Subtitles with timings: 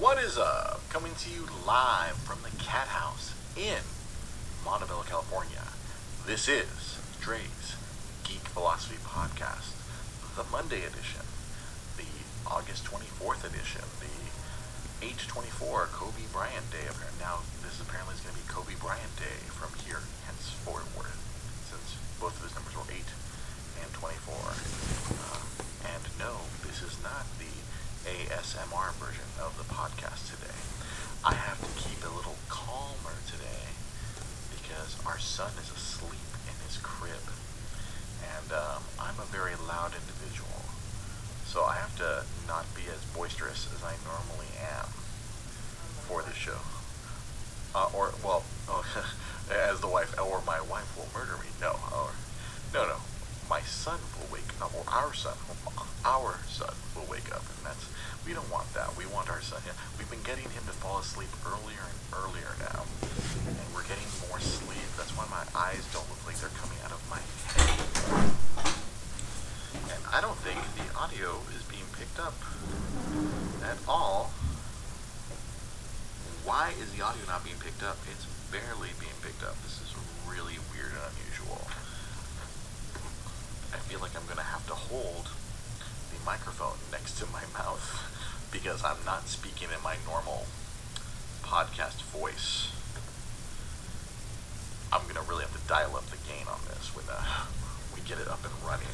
[0.00, 0.80] What is up?
[0.88, 3.84] Coming to you live from the Cat House in
[4.64, 5.60] Montebello, California.
[6.24, 7.76] This is Dre's
[8.24, 9.76] Geek Philosophy Podcast,
[10.40, 11.20] the Monday edition,
[12.00, 12.08] the
[12.48, 16.88] August 24th edition, the 824 Kobe Bryant Day.
[17.20, 21.12] Now, this apparently is going to be Kobe Bryant Day from here henceforward,
[21.68, 23.04] since both of his numbers were 8
[23.84, 24.32] and 24.
[24.32, 25.44] Uh,
[25.92, 27.28] and no, this is not
[28.04, 30.56] ASMR version of the podcast today.
[31.24, 33.76] I have to keep a little calmer today
[34.48, 37.28] because our son is asleep in his crib.
[38.24, 40.64] And um, I'm a very loud individual.
[41.44, 44.88] So I have to not be as boisterous as I normally am
[46.08, 46.64] for the show.
[47.74, 48.44] Uh, or, well,
[49.50, 51.50] as the wife, or my wife will murder me.
[51.60, 52.10] No, or,
[52.72, 52.96] no, no.
[53.48, 53.98] My son
[54.62, 55.36] up, or our son,
[56.04, 57.88] our son will wake up, and that's
[58.26, 58.96] we don't want that.
[58.96, 59.60] We want our son.
[59.96, 62.84] We've been getting him to fall asleep earlier and earlier now,
[63.48, 64.84] and we're getting more sleep.
[64.96, 67.80] That's why my eyes don't look like they're coming out of my head.
[69.88, 72.36] And I don't think the audio is being picked up
[73.64, 74.30] at all.
[76.44, 77.96] Why is the audio not being picked up?
[78.10, 79.56] It's barely being picked up.
[79.62, 79.94] This is
[80.28, 81.64] really weird and unusual.
[83.72, 85.28] I feel like I'm going to have to hold
[86.10, 88.10] the microphone next to my mouth
[88.52, 90.46] because I'm not speaking in my normal
[91.42, 92.70] podcast voice.
[94.92, 97.22] I'm gonna really have to dial up the gain on this when uh,
[97.94, 98.90] we get it up and running.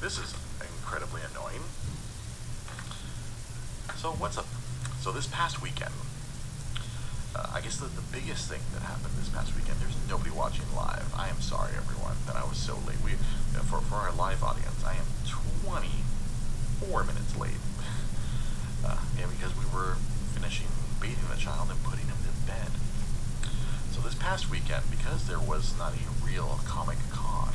[0.00, 1.64] This is incredibly annoying.
[3.96, 4.46] So what's up?
[5.00, 5.94] So this past weekend,
[7.38, 9.78] uh, I guess the, the biggest thing that happened this past weekend.
[9.78, 11.06] There's nobody watching live.
[11.14, 12.98] I am sorry, everyone, that I was so late.
[13.04, 13.14] We
[13.54, 15.06] uh, for for our live audience, I am
[15.62, 17.62] 24 minutes late.
[18.82, 19.94] Uh, yeah, because we were
[20.34, 20.66] finishing
[21.00, 22.74] bathing the child and putting him to bed.
[23.94, 27.54] So this past weekend, because there was not a real Comic Con,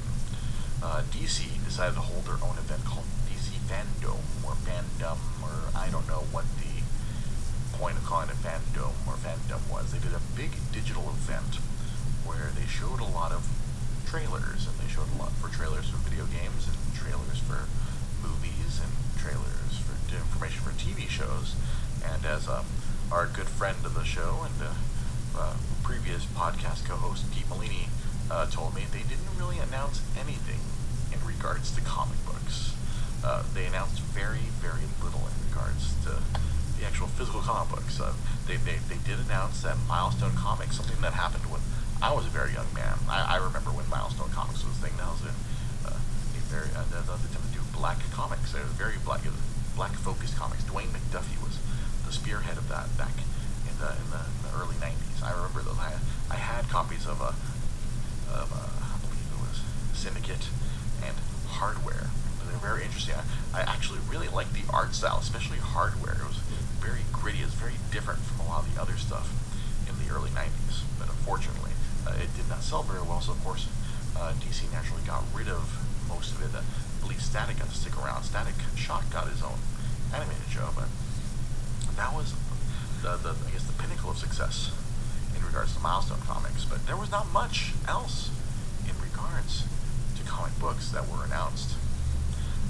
[0.81, 5.89] uh, DC decided to hold their own event called DC Fandom or Fandom or I
[5.89, 6.62] don't know what the
[7.91, 9.91] calling it Fandom or Fandom was.
[9.91, 11.59] They did a big digital event
[12.23, 13.43] where they showed a lot of
[14.07, 17.67] trailers and they showed a lot for trailers for video games and trailers for
[18.23, 18.87] movies and
[19.19, 21.59] trailers for information for TV shows.
[21.99, 22.63] And as um,
[23.11, 24.71] our good friend of the show and uh,
[25.35, 27.91] uh, previous podcast co-host Pete Molini
[28.31, 30.63] uh, told me, they didn't really announce anything
[31.11, 32.71] in regards to comic books.
[33.25, 36.23] Uh, they announced very, very little in regards to
[36.79, 37.99] the actual physical comic books.
[37.99, 38.13] Uh,
[38.47, 41.61] they, they, they did announce that Milestone Comics, something that happened when
[42.01, 42.99] I was a very young man.
[43.07, 44.95] I, I remember when Milestone Comics was a thing.
[44.99, 45.33] That was a,
[45.87, 48.51] uh, a very, uh, tended to do black comics.
[48.51, 49.23] They were very black,
[49.75, 50.63] black focused comics.
[50.67, 51.55] Dwayne McDuffie was
[52.03, 53.15] the spearhead of that back
[53.63, 55.23] in the, in the, in the early 90s.
[55.23, 55.79] I remember those.
[55.79, 55.95] I,
[56.27, 57.31] I had copies of a,
[58.35, 59.63] of a, I believe it was
[59.95, 60.51] Syndicate
[60.99, 61.15] and
[61.55, 62.11] Hardware.
[62.43, 63.15] They're very interesting.
[63.15, 66.19] I, I actually really liked the art style, especially Hardware.
[66.19, 66.42] It was
[66.83, 67.39] very gritty.
[67.39, 69.31] It's very different from a lot of the other stuff
[69.87, 70.83] in the early 90s.
[70.99, 71.71] But unfortunately,
[72.03, 73.71] uh, it did not sell very well, so of course
[74.19, 75.63] uh, DC naturally got rid of
[76.11, 76.51] most of it.
[76.51, 78.23] Uh, I believe Static got to stick around.
[78.23, 79.63] Static Shock got his own
[80.11, 80.91] animated show, but
[81.95, 82.35] that was
[83.01, 84.71] the, the I guess the pinnacle of success
[85.35, 86.65] in regards to Milestone Comics.
[86.65, 88.29] But there was not much else
[88.83, 89.63] in regards
[90.19, 91.75] to comic books that were announced.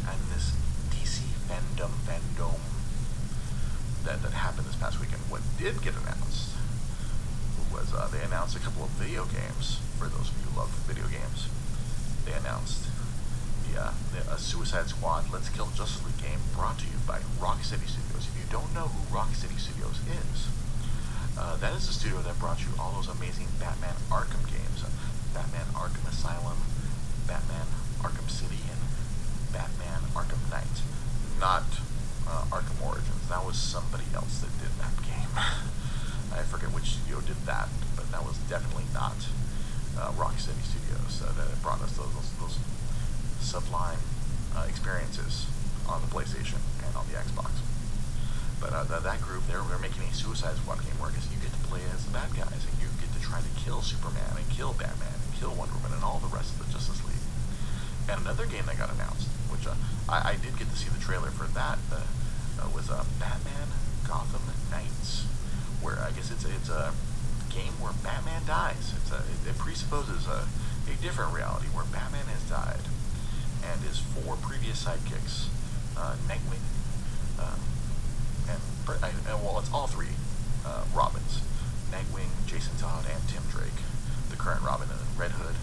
[0.05, 0.53] And this
[0.93, 2.59] DC fandom fandom
[4.05, 6.53] that, that happened this past weekend, what did get announced
[7.73, 10.69] was uh, they announced a couple of video games for those of you who love
[10.85, 11.49] video games.
[12.23, 12.85] They announced
[13.65, 17.19] the, uh, the a Suicide Squad Let's Kill Justice League game brought to you by
[17.41, 18.29] Rocksteady Studios.
[18.29, 20.47] If you don't know who Rocksteady Studios is,
[21.33, 24.93] uh, that is the studio that brought you all those amazing Batman Arkham games, uh,
[25.33, 26.61] Batman Arkham Asylum,
[27.25, 27.65] Batman
[28.05, 28.81] Arkham City, and
[29.49, 30.77] Batman Arkham Knight.
[31.41, 31.65] Not
[32.27, 33.27] uh, Arkham Origins.
[33.29, 35.31] That was somebody else that did that game.
[36.33, 39.15] I forget which studio did that, but that was definitely not
[39.97, 42.57] uh, Rocksteady Studios uh, that brought us those, those, those
[43.39, 43.99] sublime
[44.57, 45.45] uh, experiences
[45.87, 47.51] on the PlayStation and on the Xbox.
[48.63, 51.51] But uh, th- that group, they're, they're making a Suicide Squad game where you get
[51.51, 54.47] to play as the bad guys and you get to try to kill Superman and
[54.49, 57.27] kill Batman and kill Wonder Woman and all the rest of the Justice League.
[58.07, 59.27] And another game that got announced,
[59.67, 59.75] uh,
[60.09, 62.01] I, I did get to see the trailer for that, uh,
[62.61, 63.67] uh, was uh, Batman
[64.07, 65.25] Gotham Knights,
[65.81, 66.93] where I guess it's it's a
[67.49, 68.93] game where Batman dies.
[68.97, 70.47] It's a, it, it presupposes a,
[70.89, 72.85] a different reality where Batman has died,
[73.63, 75.47] and his four previous sidekicks,
[75.97, 76.63] uh, Nightwing,
[77.39, 77.59] um,
[78.49, 80.15] and, and well, it's all three
[80.65, 81.41] uh, Robins:
[81.91, 83.81] Nightwing, Jason Todd, and Tim Drake.
[84.29, 85.55] The current Robin and Red Hood,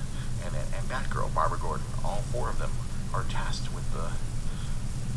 [0.45, 1.87] and and Batgirl, Barbara Gordon.
[2.05, 2.71] All four of them
[3.13, 4.11] are tasked with the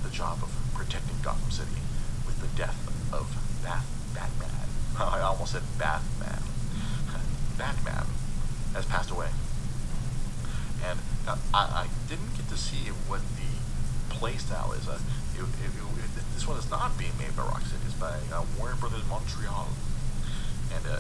[0.04, 1.80] the job of protecting Gotham City
[2.26, 2.78] with the death
[3.14, 3.30] of
[3.64, 4.68] Bath Batman.
[5.00, 6.44] I almost said Batman.
[7.58, 8.06] Batman
[8.74, 9.30] has passed away.
[10.84, 14.88] And uh, I, I didn't get to see what the playstyle is.
[14.88, 15.00] Uh,
[15.36, 17.86] it, it, it, this one is not being made by Rocksteady.
[17.86, 19.70] It's by uh, Warner Brothers Montreal.
[20.76, 21.00] And uh,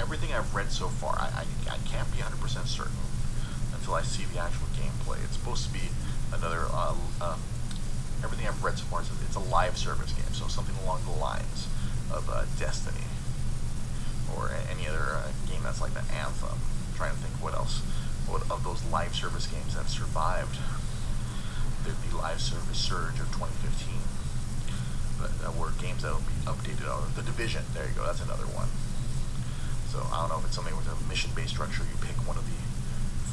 [0.00, 2.98] everything I've read so far, I, I, I can't be 100% certain
[3.72, 5.22] until I see the actual gameplay.
[5.24, 5.90] It's supposed to be
[6.32, 7.36] another uh, uh,
[8.24, 11.68] everything I've read so far it's a live service game, so something along the lines
[12.12, 13.06] of uh, Destiny
[14.36, 16.56] or any other uh, game that's like the Anthem.
[16.56, 17.80] I'm trying to think what else
[18.26, 20.56] what of those live service games that have survived
[21.84, 23.98] the, be live service surge of 2015.
[25.18, 26.86] But, uh, were games that will be updated.
[26.86, 28.70] Or the Division, there you go, that's another one.
[29.90, 31.84] So I don't know if it's something with a mission-based structure.
[31.84, 32.58] You pick one of the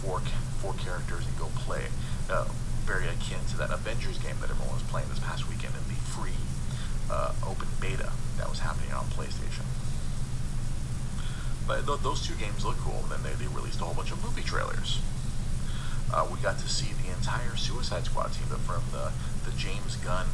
[0.04, 0.22] four
[0.60, 1.88] four characters and go play.
[2.30, 2.46] Uh,
[2.90, 6.00] very akin to that Avengers game that everyone was playing this past weekend in the
[6.10, 6.42] free
[7.06, 8.10] uh, open beta
[8.42, 9.62] that was happening on PlayStation.
[11.70, 13.06] But th- those two games look cool.
[13.06, 14.98] And then they, they released a whole bunch of movie trailers.
[16.10, 19.14] Uh, we got to see the entire Suicide Squad team from the,
[19.46, 20.26] the James Gunn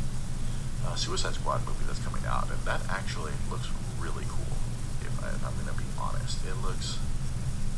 [0.87, 2.47] uh, Suicide Squad movie that's coming out.
[2.47, 3.67] And that actually looks
[3.99, 4.55] really cool,
[5.03, 6.39] if, I, am going to be honest.
[6.47, 7.03] It looks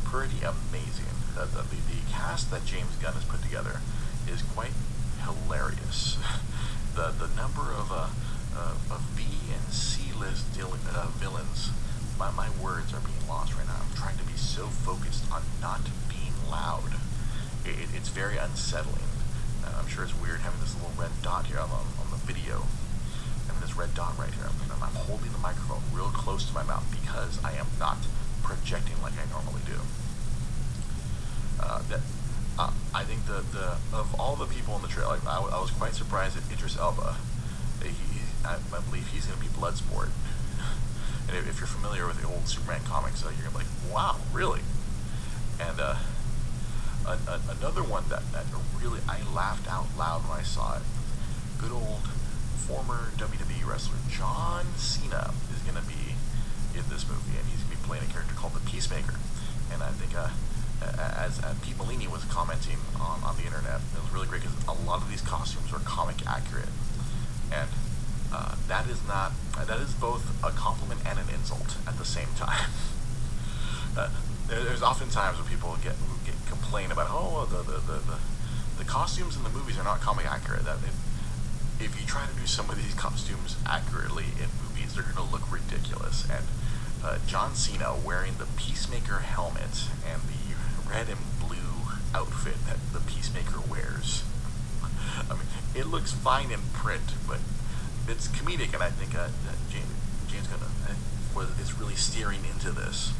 [0.06, 1.10] pretty amazing.
[1.34, 3.82] The, the, the, the cast that James Gunn has put together
[4.28, 4.72] is quite
[5.24, 6.18] hilarious.
[6.94, 8.08] the the number of uh,
[8.56, 11.70] uh, B and C list uh, villains.
[12.18, 13.80] My my words are being lost right now.
[13.80, 16.94] I'm trying to be so focused on not being loud.
[17.64, 19.08] It, it's very unsettling.
[19.64, 22.66] Uh, I'm sure it's weird having this little red dot here on, on the video.
[23.46, 24.48] Having this red dot right here.
[24.48, 27.98] I'm, I'm holding the microphone real close to my mouth because I am not
[28.42, 29.78] projecting like I normally do.
[31.60, 32.00] Uh, that
[32.94, 35.70] I think the, the of all the people in the trailer, like, I, I was
[35.70, 37.16] quite surprised at Idris Elba.
[37.82, 37.90] He,
[38.44, 38.58] I,
[38.88, 40.10] believe he's going to be Bloodsport.
[41.28, 43.64] And if, if, you're familiar with the old Superman comics, uh, you're going to be
[43.64, 44.62] like, wow, really?
[45.60, 45.96] And uh,
[47.06, 48.46] a, a, another one that, that
[48.80, 50.82] really I laughed out loud when I saw it.
[51.60, 52.08] Good old
[52.64, 56.16] former WWE wrestler John Cena is going to be
[56.76, 59.16] in this movie, and he's going to be playing a character called the Peacemaker.
[59.72, 60.30] And I think uh,
[60.82, 64.56] as uh, Pete Molini was commenting on, on the internet, it was really great because
[64.66, 66.70] a lot of these costumes were comic accurate,
[67.52, 67.68] and
[68.32, 72.28] uh, that is not that is both a compliment and an insult at the same
[72.36, 72.70] time.
[73.96, 74.08] uh,
[74.46, 75.94] there's often times when people get,
[76.24, 78.18] get complain about oh the the, the the,
[78.78, 80.64] the costumes in the movies are not comic accurate.
[80.64, 80.94] That it,
[81.80, 85.30] if you try to do some of these costumes accurately in movies, they're going to
[85.30, 86.26] look ridiculous.
[86.28, 86.44] And
[87.04, 90.37] uh, John Cena wearing the Peacemaker helmet and the
[90.90, 94.24] red and blue outfit that the Peacemaker wears.
[95.30, 95.42] I mean,
[95.74, 97.38] it looks fine in print, but
[98.06, 99.28] it's comedic, and I think uh,
[99.70, 99.92] James,
[100.30, 100.58] James Gunn
[101.60, 103.12] is really steering into this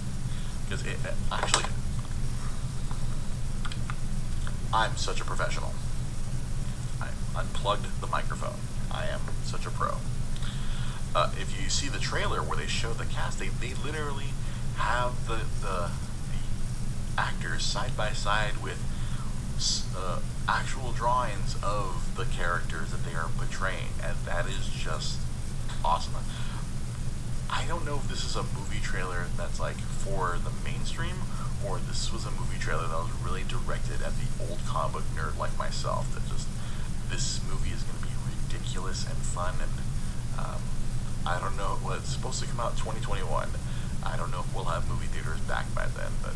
[0.64, 1.64] because it uh, actually
[4.72, 5.72] I'm such a professional.
[7.00, 8.58] I unplugged the microphone.
[8.90, 9.96] I am such a pro.
[11.14, 14.32] Uh, if you see the trailer where they show the cast, they, they literally
[14.76, 15.90] have the, the
[17.18, 18.78] actors side by side with
[19.96, 25.18] uh, actual drawings of the characters that they are portraying, and that is just
[25.84, 26.14] awesome.
[27.50, 31.16] I don't know if this is a movie trailer that's like for the mainstream,
[31.66, 35.04] or this was a movie trailer that was really directed at the old comic book
[35.16, 36.06] nerd like myself.
[36.14, 36.46] That just
[37.10, 39.74] this movie is going to be ridiculous and fun, and
[40.38, 40.62] um,
[41.26, 41.78] I don't know.
[41.82, 43.26] Well, it's supposed to come out 2021.
[44.06, 46.34] I don't know if we'll have movie theaters back by then, but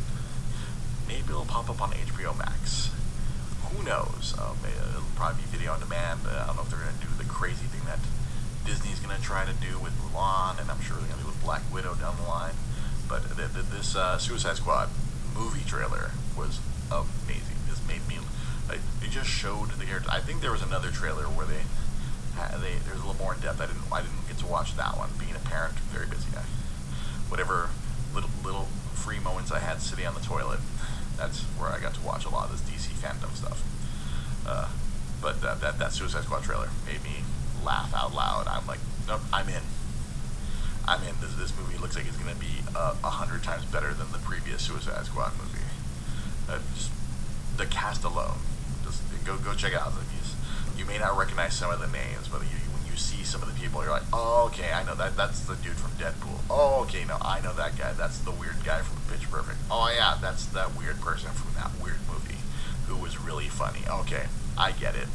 [1.13, 2.89] maybe it'll pop up on HBO Max.
[3.69, 4.33] Who knows?
[4.41, 6.21] Um, it'll probably be video on demand.
[6.25, 8.01] Uh, I don't know if they're going to do the crazy thing that
[8.65, 11.33] Disney's going to try to do with Mulan, and I'm sure they're going to do
[11.33, 12.57] with Black Widow down the line.
[13.09, 14.89] But th- th- this uh, Suicide Squad
[15.37, 17.61] movie trailer was amazing.
[17.69, 18.17] This made me.
[18.69, 20.09] Like, it just showed the character.
[20.09, 21.61] I think there was another trailer where they,
[22.57, 23.61] they there's a little more in depth.
[23.61, 25.11] I didn't I didn't get to watch that one.
[25.21, 26.33] Being a parent, very busy.
[26.33, 26.49] I,
[27.29, 27.69] whatever
[28.15, 30.61] little little free moments I had sitting on the toilet,
[31.17, 33.63] that's where I got to watch a lot of this DC fandom stuff.
[34.47, 34.69] Uh,
[35.21, 37.23] but that, that, that Suicide Squad trailer made me
[37.65, 38.47] laugh out loud.
[38.49, 39.63] I'm like, nope, I'm in.
[40.87, 41.15] I'm in.
[41.21, 44.11] This, this movie looks like it's going to be a uh, hundred times better than
[44.11, 45.63] the previous Suicide Squad movie.
[46.49, 46.91] Uh, just
[47.57, 48.39] the cast alone,
[48.85, 49.93] just go go check it out.
[50.77, 52.59] You may not recognize some of the names, but you,
[53.33, 55.17] some of the people, you're like, oh, okay, I know that.
[55.17, 56.39] That's the dude from Deadpool.
[56.51, 57.95] Oh, okay, no, I know that guy.
[57.95, 59.57] That's the weird guy from Pitch Perfect.
[59.71, 62.37] Oh, yeah, that's that weird person from that weird movie
[62.87, 63.81] who was really funny.
[63.89, 64.27] Okay,
[64.59, 65.09] I get it.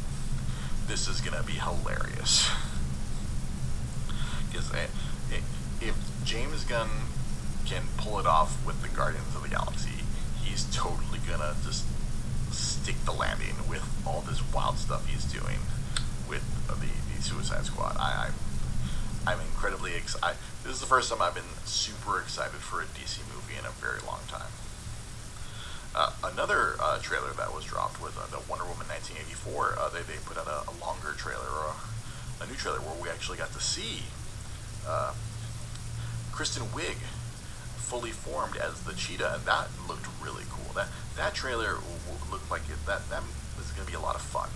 [0.88, 2.50] This is gonna be hilarious.
[4.50, 4.86] Because eh,
[5.30, 5.40] eh,
[5.82, 5.94] if
[6.24, 6.88] James Gunn
[7.66, 10.02] can pull it off with the Guardians of the Galaxy,
[10.42, 11.84] he's totally gonna just
[12.50, 15.58] stick the landing with all this wild stuff he's doing
[17.20, 17.96] Suicide Squad.
[17.98, 18.30] I, I
[19.28, 20.38] I'm incredibly excited.
[20.64, 23.74] This is the first time I've been super excited for a DC movie in a
[23.76, 24.48] very long time.
[25.94, 29.76] Uh, another uh, trailer that was dropped was uh, the Wonder Woman 1984.
[29.76, 32.96] Uh, they, they put out a, a longer trailer, or a, a, new trailer, where
[33.02, 34.08] we actually got to see
[34.86, 35.12] uh,
[36.32, 36.96] Kristen Wiig
[37.76, 40.72] fully formed as the cheetah, and that looked really cool.
[40.72, 41.76] That that trailer
[42.30, 43.24] looked like it, that that
[43.58, 44.48] is going to be a lot of fun.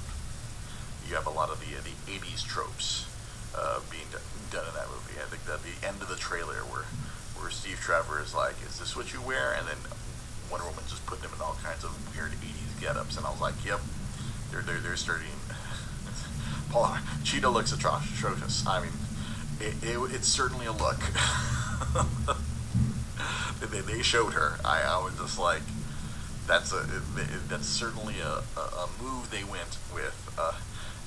[1.13, 3.05] You have a lot of the the 80s tropes
[3.55, 4.09] uh, being
[4.51, 5.21] done in that movie.
[5.21, 6.89] I think that the end of the trailer where
[7.37, 9.77] where Steve Trevor is like, "Is this what you wear?" and then
[10.51, 13.43] Wonder Woman just putting him in all kinds of weird 80s get-ups, and I was
[13.43, 13.81] like, "Yep,
[14.51, 15.37] they're they're, they're starting."
[16.73, 18.67] Paul Cheetah looks atrocious.
[18.67, 18.97] I mean,
[19.61, 20.97] it, it, it's certainly a look.
[23.61, 24.57] they, they showed her.
[24.65, 25.61] I, I was just like,
[26.47, 26.89] that's a
[27.51, 30.17] that's certainly a, a, move they went with.
[30.39, 30.55] Uh,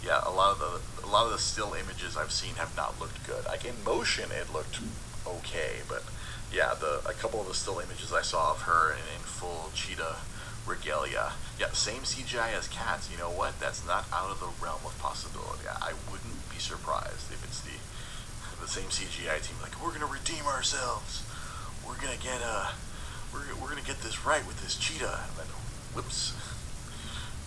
[0.05, 2.99] yeah, a lot of the a lot of the still images I've seen have not
[2.99, 3.45] looked good.
[3.45, 4.79] Like in motion, it looked
[5.25, 6.03] okay, but
[6.53, 9.71] yeah, the a couple of the still images I saw of her in, in full
[9.73, 10.17] cheetah
[10.65, 11.33] regalia.
[11.59, 13.09] Yeah, same CGI as cats.
[13.11, 13.59] You know what?
[13.59, 15.67] That's not out of the realm of possibility.
[15.67, 17.75] I wouldn't be surprised if it's the
[18.61, 19.57] the same CGI team.
[19.61, 21.25] Like we're gonna redeem ourselves
[21.87, 22.71] we're gonna get uh,
[23.33, 25.19] we're, we're gonna get this right with this cheetah.
[25.29, 25.47] And then,
[25.93, 26.33] whoops.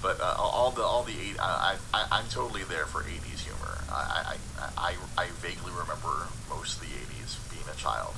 [0.00, 3.83] But uh, all the all the eight, I, I I'm totally there for 80s humor.
[3.90, 8.14] I, I I I vaguely remember most of the 80s being a child.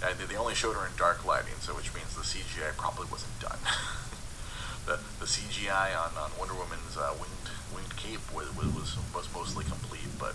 [0.00, 3.36] And they only showed her in dark lighting, so which means the CGI probably wasn't
[3.38, 3.60] done.
[4.86, 9.64] the the CGI on, on Wonder Woman's uh, winged winged cape was, was was mostly
[9.68, 10.32] complete, but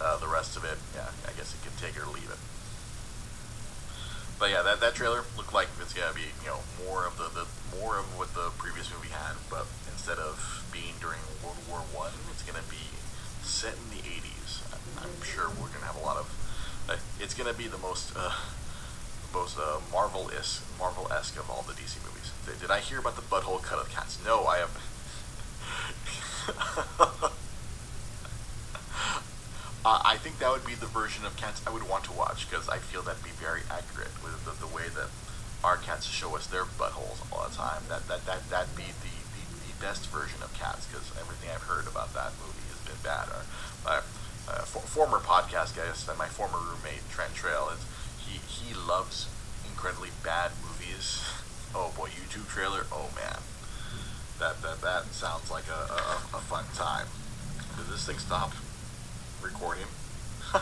[0.00, 2.40] uh, the rest of it, yeah, I guess it could take or leave it.
[4.40, 7.28] But yeah, that, that trailer looked like it's gonna be you know more of the,
[7.32, 7.44] the
[7.76, 9.68] more of what the previous movie had, but
[10.00, 12.88] instead of being during World War One, it's gonna be
[13.44, 14.64] set in the '80s.
[14.96, 16.24] I'm, sure we're gonna have a lot of.
[16.88, 18.32] Uh, it's gonna be the most uh,
[19.34, 22.32] most uh, Marvel-esque Marvel-esque of all the DC movies.
[22.48, 24.16] Did, I hear about the butthole cut of cats?
[24.24, 24.72] No, I have.
[29.82, 32.44] Uh, I think that would be the version of cats I would want to watch
[32.44, 35.08] because I feel that'd be very accurate with the, the way that
[35.64, 37.84] our cats show us their buttholes all the time.
[37.88, 39.19] That that that that'd be the
[39.80, 43.28] best version of cats because everything I've heard about that movie has been bad.
[43.84, 44.04] My
[44.46, 47.80] uh, for, former podcast guest and my former roommate Trent Trail is
[48.20, 49.26] he he loves
[49.66, 51.24] incredibly bad movies.
[51.72, 52.84] Oh boy, YouTube trailer.
[52.90, 53.38] Oh man,
[54.40, 57.06] that that that sounds like a, a, a fun time.
[57.78, 58.50] Did this thing stop?
[59.42, 59.86] recording.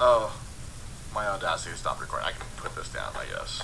[0.00, 0.38] oh,
[1.14, 2.28] my Audacity stopped recording.
[2.28, 3.62] I can put this down, I guess.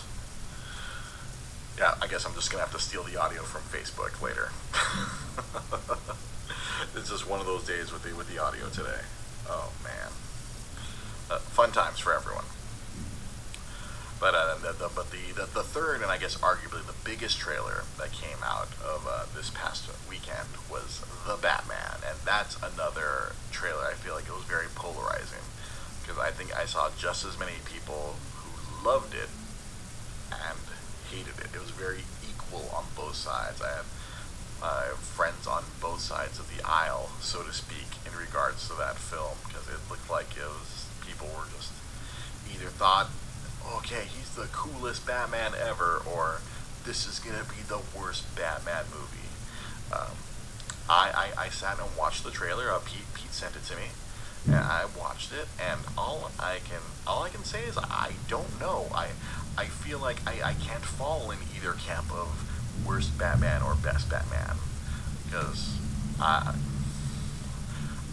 [1.79, 4.49] Yeah, I guess I'm just gonna have to steal the audio from Facebook later.
[6.97, 9.05] it's just one of those days with the with the audio today.
[9.49, 10.11] Oh man,
[11.31, 12.45] uh, fun times for everyone.
[14.19, 17.39] But uh, the, the, but the, the, the third and I guess arguably the biggest
[17.39, 23.37] trailer that came out of uh, this past weekend was the Batman, and that's another
[23.53, 25.45] trailer I feel like it was very polarizing
[26.01, 29.29] because I think I saw just as many people who loved it
[31.11, 31.55] hated it.
[31.55, 33.63] It was very equal on both sides.
[33.63, 33.91] I have
[34.63, 38.97] uh, friends on both sides of the aisle, so to speak, in regards to that
[38.97, 41.73] film because it looked like it was people were just
[42.53, 43.09] either thought
[43.75, 46.41] okay, he's the coolest Batman ever, or
[46.85, 49.29] this is gonna be the worst Batman movie.
[49.93, 50.15] Um,
[50.89, 52.71] I, I, I sat and watched the trailer.
[52.71, 53.91] Uh, Pete Pete sent it to me,
[54.47, 55.49] and I watched it.
[55.61, 58.87] And all I can all I can say is I don't know.
[58.95, 59.09] I
[59.59, 62.29] I feel like I, I can't fall in either camp of
[62.87, 64.57] worst Batman or best Batman
[65.25, 65.79] because
[66.21, 66.55] I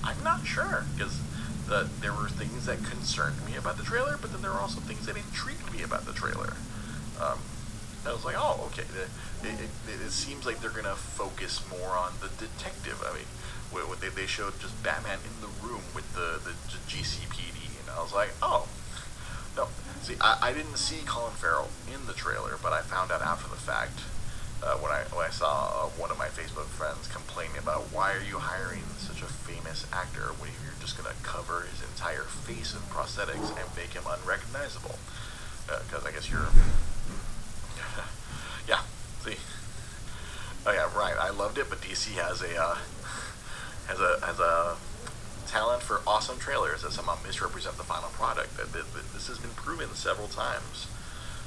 [0.03, 1.19] I'm not sure because
[1.69, 4.81] that there were things that concerned me about the trailer, but then there were also
[4.81, 6.53] things that intrigued me about the trailer.
[7.21, 7.39] Um,
[8.05, 8.83] I was like, oh, okay.
[8.83, 13.01] It, it, it, it seems like they're gonna focus more on the detective.
[13.05, 13.25] I mean,
[13.71, 16.53] what they they showed just Batman in the room with the the
[16.87, 18.67] GCPD, and I was like, oh,
[19.55, 19.67] no.
[20.03, 23.47] See, I, I didn't see Colin Farrell in the trailer, but I found out after
[23.47, 24.03] the fact
[24.59, 28.11] uh, when I when I saw uh, one of my Facebook friends complaining about why
[28.11, 32.75] are you hiring such a famous actor when you're just gonna cover his entire face
[32.75, 34.99] in prosthetics and make him unrecognizable?
[35.71, 36.51] Because uh, I guess you're,
[38.67, 38.83] yeah.
[39.23, 39.39] See,
[40.67, 41.15] oh yeah, right.
[41.15, 42.75] I loved it, but DC has a uh,
[43.87, 44.75] has a has a
[45.53, 48.57] talent for awesome trailers that somehow misrepresent the final product.
[48.57, 50.87] This has been proven several times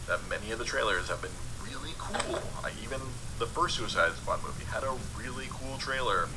[0.06, 2.38] that many of the trailers have been really cool.
[2.62, 3.00] I, even
[3.40, 6.28] the first Suicide Squad movie had a really cool trailer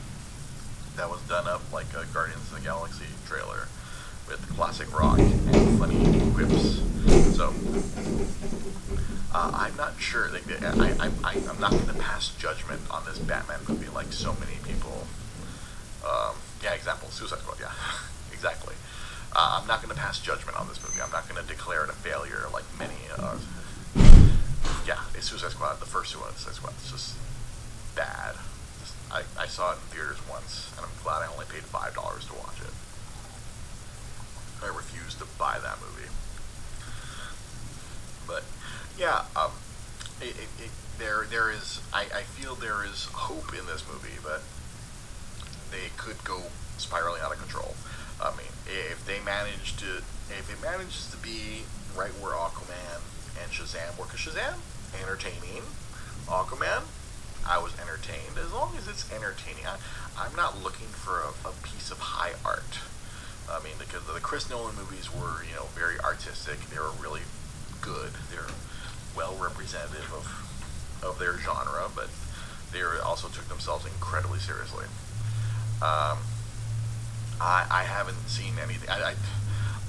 [0.95, 3.67] that was done up like a Guardians of the Galaxy trailer
[4.27, 6.01] with classic rock and funny
[6.33, 6.81] quips.
[7.38, 7.53] So
[9.31, 10.31] uh, I'm not sure.
[10.33, 14.33] Like, I, I, I'm not going to pass judgment on this Batman movie like so
[14.39, 15.05] many people.
[16.03, 17.57] Um, yeah, example, Suicide Squad.
[17.59, 17.71] Yeah,
[18.33, 18.75] exactly.
[19.31, 21.01] Uh, I'm not going to pass judgment on this movie.
[21.01, 22.93] I'm not going to declare it a failure like many.
[23.17, 23.38] Uh,
[24.86, 26.74] yeah, it's Suicide Squad, the first Suicide Squad.
[26.77, 27.17] It's just
[27.96, 28.36] bad.
[28.79, 31.96] Just, I, I saw it in theaters once, and I'm glad I only paid five
[31.96, 32.74] dollars to watch it.
[34.62, 36.10] I refuse to buy that movie.
[38.27, 38.43] But
[38.93, 39.51] yeah, um,
[40.22, 41.81] it, it, it, there there is.
[41.91, 44.46] I, I feel there is hope in this movie, but
[45.74, 47.74] they could go spiraling out of control.
[48.69, 51.65] If they manage to, if it manages to be
[51.97, 53.01] right where Aquaman
[53.41, 54.61] and Shazam were, because Shazam,
[55.01, 55.63] entertaining,
[56.27, 56.83] Aquaman,
[57.47, 58.38] I was entertained.
[58.38, 59.77] As long as it's entertaining, I,
[60.17, 62.79] I'm not looking for a, a piece of high art.
[63.49, 66.61] I mean, because the Chris Nolan movies were, you know, very artistic.
[66.69, 67.25] They were really
[67.81, 68.13] good.
[68.29, 68.53] They're
[69.15, 70.27] well representative of
[71.01, 72.09] of their genre, but
[72.71, 74.85] they also took themselves incredibly seriously.
[75.81, 76.19] Um,
[77.41, 78.89] I, I haven't seen anything.
[78.89, 79.13] I, I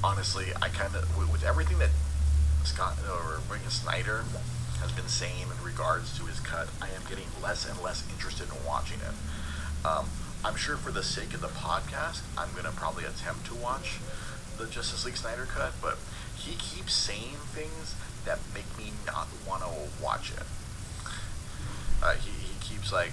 [0.03, 1.91] honestly, I kind of with, with, everything that
[2.65, 4.25] Scott or Snyder
[4.81, 8.49] has been saying in regards to his cut, I am getting less and less interested
[8.49, 9.87] in watching it.
[9.87, 10.09] Um,
[10.45, 13.99] I'm sure for the sake of the podcast, I'm gonna probably attempt to watch
[14.59, 15.99] the Justice League Snyder cut, but
[16.37, 20.45] he keeps saying things that make me not want to watch it.
[22.03, 23.13] Uh, he, he keeps like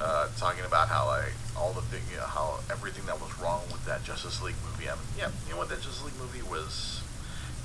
[0.00, 3.62] uh, talking about how like all the thing, you know, how everything that was wrong
[3.70, 4.88] with that Justice League movie.
[4.88, 5.68] I mean, yeah, you know what?
[5.68, 7.02] That Justice League movie was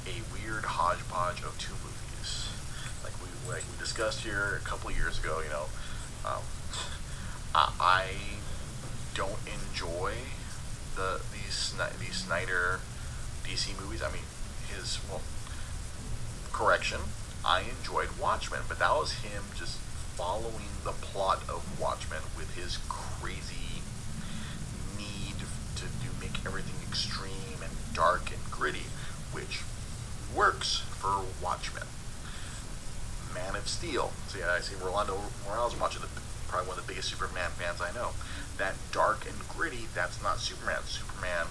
[0.06, 2.50] a weird hodgepodge of two movies.
[3.04, 5.42] Like we like we discussed here a couple years ago.
[5.44, 5.66] You know,
[6.26, 6.44] um,
[7.56, 8.06] I, I
[9.16, 10.14] don't enjoy
[10.96, 12.80] the these these Snyder
[13.44, 14.04] DC movies.
[14.04, 14.28] I mean,
[14.70, 15.22] his well,
[16.52, 17.00] correction.
[17.44, 19.80] I enjoyed Watchmen, but that was him just
[20.20, 23.80] following the plot of Watchmen with his crazy
[24.98, 25.40] need
[25.78, 28.92] to do make everything extreme and dark and gritty,
[29.32, 29.64] which
[30.36, 31.88] works for Watchmen.
[33.34, 34.12] Man of Steel.
[34.28, 36.10] See, I see Rolando Morales watching the
[36.50, 38.10] probably one of the biggest Superman fans I know.
[38.58, 40.84] That dark and gritty, that's not Superman.
[40.84, 41.48] Superman.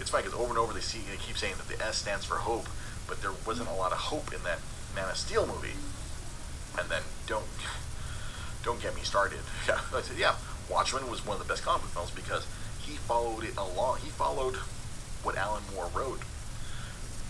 [0.00, 2.24] It's funny because over and over they see they keep saying that the S stands
[2.24, 2.68] for hope,
[3.06, 4.60] but there wasn't a lot of hope in that
[4.94, 5.76] Man of Steel movie
[6.78, 7.46] and then don't
[8.62, 9.40] don't get me started.
[9.68, 10.34] Yeah, I said, yeah,
[10.70, 12.46] Watchmen was one of the best comic films because
[12.80, 13.98] he followed it along.
[13.98, 14.56] He followed
[15.22, 16.20] what Alan Moore wrote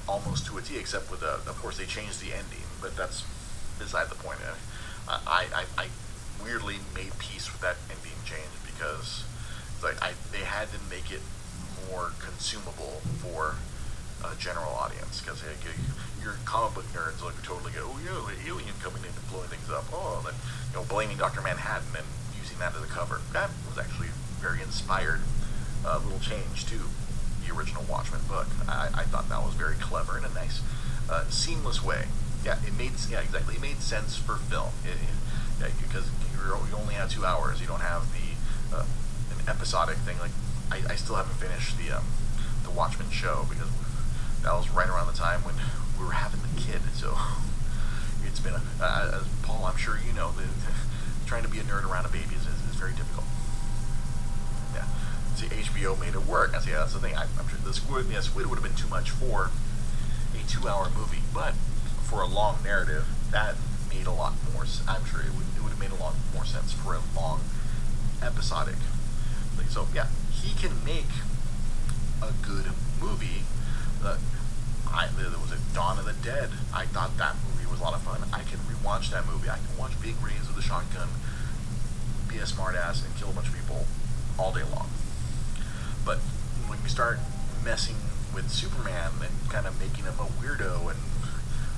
[0.07, 3.25] almost to a T, except with a, of course, they changed the ending, but that's
[3.79, 4.39] beside the point.
[5.09, 5.87] I, I, I
[6.43, 9.25] weirdly made peace with that ending change because
[9.83, 11.21] like I, they had to make it
[11.91, 13.57] more consumable for
[14.25, 15.43] a general audience because
[16.23, 19.49] your comic book nerds like totally go, oh yeah, the alien coming in and blowing
[19.49, 19.85] things up.
[19.93, 20.37] Oh, and
[20.71, 22.07] you know blaming Doctor Manhattan and
[22.39, 23.21] using that as a cover.
[23.33, 24.09] That was actually
[24.41, 25.21] very inspired
[25.85, 26.79] uh, little change to
[27.45, 28.47] the original Watchmen book.
[28.69, 30.63] I, I thought that was very clever in a nice,
[31.11, 32.07] uh, seamless way.
[32.45, 33.57] Yeah, it made yeah exactly.
[33.57, 34.71] It made sense for film.
[34.85, 34.99] It,
[35.61, 36.11] yeah, because
[36.47, 37.61] you only have two hours.
[37.61, 38.87] You don't have the uh,
[39.31, 40.19] an episodic thing.
[40.19, 40.35] Like
[40.71, 42.05] I, I still haven't finished the um,
[42.63, 43.71] the Watchmen show because
[44.43, 45.55] that was right around the time when
[45.99, 46.81] we were having the kid.
[46.95, 47.17] So
[48.25, 50.49] it's been a, uh, as Paul, I'm sure you know, that
[51.27, 53.27] trying to be a nerd around a baby is, is, is very difficult.
[54.75, 54.85] Yeah.
[55.35, 56.55] See, HBO made it work.
[56.55, 57.15] I see, that's the thing.
[57.15, 59.51] I, am sure the Squid, yeah, Squid would have been too much for
[60.35, 61.55] a two-hour movie, but
[62.05, 63.57] for a long narrative, that
[63.91, 64.65] made a lot more.
[64.89, 67.41] I'm sure it would, it would have made a lot more sense for a long
[68.23, 68.77] episodic.
[69.57, 69.69] Thing.
[69.69, 71.11] So yeah, he can make
[72.23, 72.67] a good
[73.01, 73.43] movie.
[74.05, 74.17] Uh,
[74.97, 76.49] I, there was a Dawn of the Dead.
[76.73, 78.25] I thought that movie was a lot of fun.
[78.33, 79.51] I can rewatch that movie.
[79.51, 81.09] I can watch Ving Rhames with a shotgun,
[82.29, 83.85] be a smartass, and kill a bunch of people
[84.39, 84.89] all day long.
[86.03, 86.25] But
[86.65, 87.21] when you start
[87.63, 87.97] messing
[88.33, 91.01] with Superman and kind of making him a weirdo and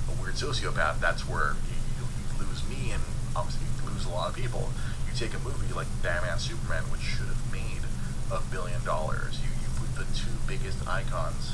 [0.07, 2.95] a weird sociopath, that's where you, you lose me.
[2.95, 3.03] And
[3.35, 4.71] obviously you lose a lot of people.
[5.03, 7.83] You take a movie like Batman Superman, which should have made
[8.31, 9.43] a billion dollars.
[9.43, 11.51] You, you put the two biggest icons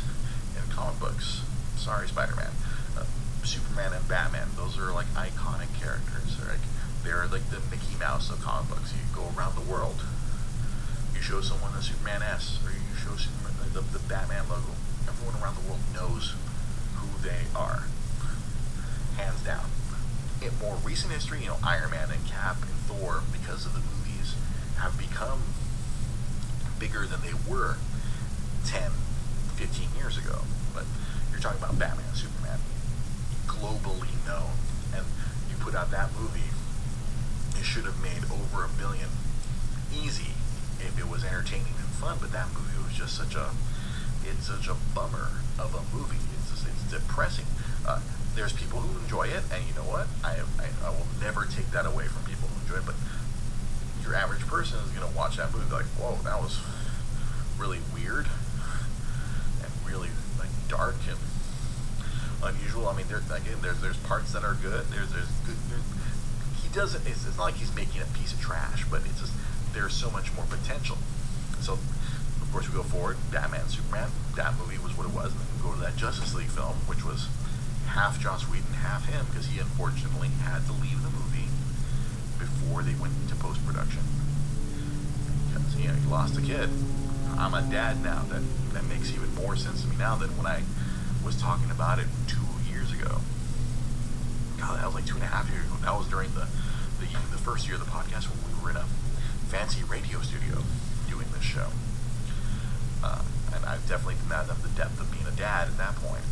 [0.53, 1.41] in comic books.
[1.77, 2.51] Sorry, Spider-Man.
[2.97, 3.05] Uh,
[3.43, 4.47] Superman and Batman.
[4.55, 6.37] Those are like iconic characters.
[6.37, 6.65] They're like
[7.03, 8.93] they're like the Mickey Mouse of comic books.
[8.93, 10.03] You go around the world.
[11.13, 14.73] You show someone a Superman S, or you show Superman, the, the Batman logo.
[15.07, 16.33] Everyone around the world knows
[16.95, 17.85] who they are,
[19.17, 19.69] hands down.
[20.41, 23.79] In more recent history, you know, Iron Man and Cap and Thor, because of the
[23.79, 24.35] movies,
[24.77, 25.41] have become
[26.79, 27.77] bigger than they were
[28.65, 28.91] 10,
[29.55, 30.41] 15 years ago.
[30.73, 30.85] But
[31.35, 32.59] you're talking about Batman, Superman,
[33.43, 34.55] globally known.
[34.95, 35.03] And
[35.51, 36.47] you put out that movie,
[37.59, 39.11] it should have made over a billion
[39.91, 40.31] easy
[40.79, 42.15] if it was entertaining and fun.
[42.23, 43.51] But that movie was just such a,
[44.23, 46.23] it's such a bummer of a movie.
[46.39, 47.51] It's just, it's depressing.
[47.83, 47.99] Uh,
[48.35, 50.07] there's people who enjoy it, and you know what?
[50.23, 52.87] I, I, I will never take that away from people who enjoy it.
[52.87, 52.95] But
[54.07, 56.63] your average person is gonna watch that movie like, whoa, that was
[57.59, 58.27] really weird
[59.63, 60.09] and really
[60.67, 61.17] dark and
[62.43, 62.87] unusual.
[62.87, 64.85] I mean, there again, there's there's parts that are good.
[64.89, 65.57] There's there's good.
[65.69, 65.85] There's,
[66.61, 67.05] he doesn't.
[67.07, 69.33] It's, it's not like he's making a piece of trash, but it's just
[69.73, 70.97] there's so much more potential.
[71.59, 73.17] So, of course, we go forward.
[73.31, 74.09] Batman, Superman.
[74.35, 75.31] That movie was what it was.
[75.31, 77.27] And then we go to that Justice League film, which was
[77.87, 81.49] half Joss Whedon, half him, because he unfortunately had to leave the movie
[82.39, 84.03] before they went into post production.
[85.51, 86.69] Because you know he lost a kid.
[87.37, 88.23] I'm a dad now.
[88.29, 90.63] That that makes even more sense to me now than when I
[91.23, 93.21] was talking about it two years ago.
[94.59, 95.75] God, that was like two and a half years ago.
[95.81, 96.47] That was during the
[96.99, 98.87] the, the first year of the podcast when we were in a
[99.51, 100.63] fancy radio studio
[101.09, 101.69] doing this show.
[103.03, 103.21] Uh,
[103.53, 106.23] and I've definitely been not have the depth of being a dad at that point.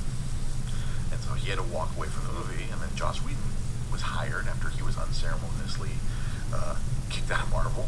[1.11, 3.53] And so he had to walk away from the movie, and then Joss Whedon
[3.91, 6.01] was hired after he was unceremoniously
[6.53, 6.75] uh,
[7.09, 7.87] kicked out of Marvel.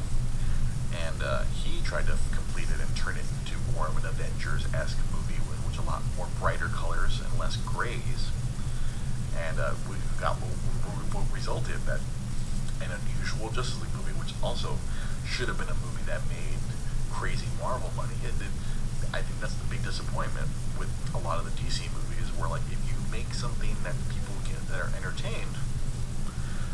[0.94, 2.18] And uh, he tried to
[2.56, 6.00] complete it and turn it into more of an Avengers-esque movie with, which a lot
[6.16, 8.32] more brighter colors and less grays.
[9.36, 12.00] And uh, we got what, resulted that
[12.80, 14.80] an unusual Justice League movie, which also
[15.28, 16.64] should have been a movie that made
[17.12, 18.16] crazy Marvel money.
[18.24, 18.52] It, it,
[19.12, 20.48] I think that's the big disappointment
[20.80, 24.32] with a lot of the DC movies, where like if you make something that people
[24.48, 25.60] get that are entertained.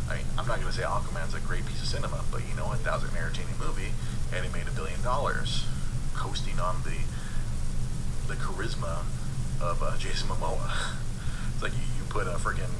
[0.06, 2.54] I mean, I'm not going to say Aquaman's a great piece of cinema, but you
[2.54, 2.86] know what?
[2.86, 3.98] That was an entertaining movie,
[4.30, 5.66] and it made a billion dollars,
[6.22, 7.02] coasting on the
[8.28, 9.02] the charisma
[9.60, 10.70] of uh, Jason Momoa.
[11.54, 12.74] It's like you, you put a friggin'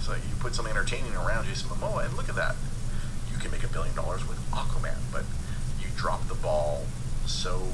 [0.00, 2.54] so you put some entertaining around Jason Momoa, and look at that.
[3.30, 5.24] You can make a billion dollars with Aquaman, but
[5.80, 6.84] you drop the ball
[7.26, 7.66] so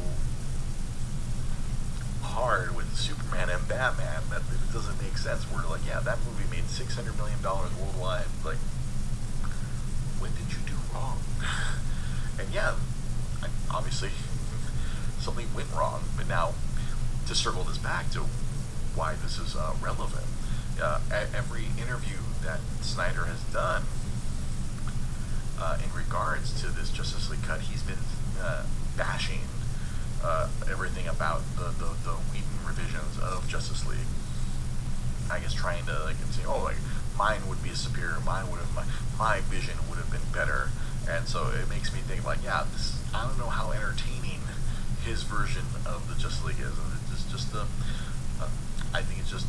[2.22, 5.44] hard with Superman and Batman that it doesn't make sense.
[5.52, 8.26] We're like, yeah, that movie made six hundred million dollars worldwide.
[8.44, 8.58] Like,
[10.18, 11.18] what did you do wrong?
[12.40, 12.74] And yeah,
[13.70, 14.10] obviously
[15.22, 16.04] something went wrong.
[16.16, 16.54] But now,
[17.26, 18.26] to circle this back to
[18.94, 20.26] why this is uh, relevant,
[20.82, 23.84] uh, every interview that Snyder has done
[25.58, 28.02] uh, in regards to this Justice League cut, he's been
[28.40, 28.64] uh,
[28.96, 29.40] bashing
[30.22, 34.10] uh, everything about the, the, the Whedon revisions of Justice League.
[35.30, 36.76] I guess trying to like say, oh, like
[37.16, 38.84] mine would be superior, mine would have, my,
[39.18, 40.70] my vision would have been better,
[41.08, 44.21] and so it makes me think like, yeah, this, I don't know how entertaining
[45.04, 47.66] his version of the Justice League is, and it's just the,
[48.40, 48.48] uh,
[48.94, 49.46] I think it's just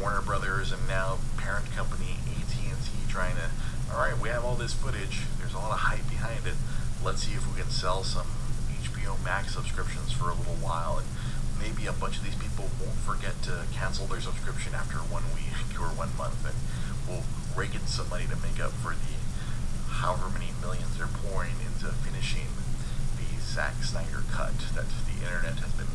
[0.00, 3.50] Warner Brothers and now parent company AT&T trying to,
[3.92, 6.58] all right, we have all this footage, there's a lot of hype behind it,
[7.04, 8.26] let's see if we can sell some
[8.82, 11.06] HBO Max subscriptions for a little while, and
[11.58, 15.54] maybe a bunch of these people won't forget to cancel their subscription after one week
[15.80, 16.58] or one month, and
[17.06, 17.22] we'll
[17.54, 19.14] rake in some money to make up for the
[20.02, 22.50] however many millions they're pouring into finishing
[23.54, 25.86] Zack Snyder cut that the internet has been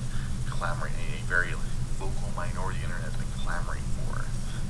[0.48, 1.52] clamoring, a very
[2.00, 4.24] vocal minority internet has been clamoring for.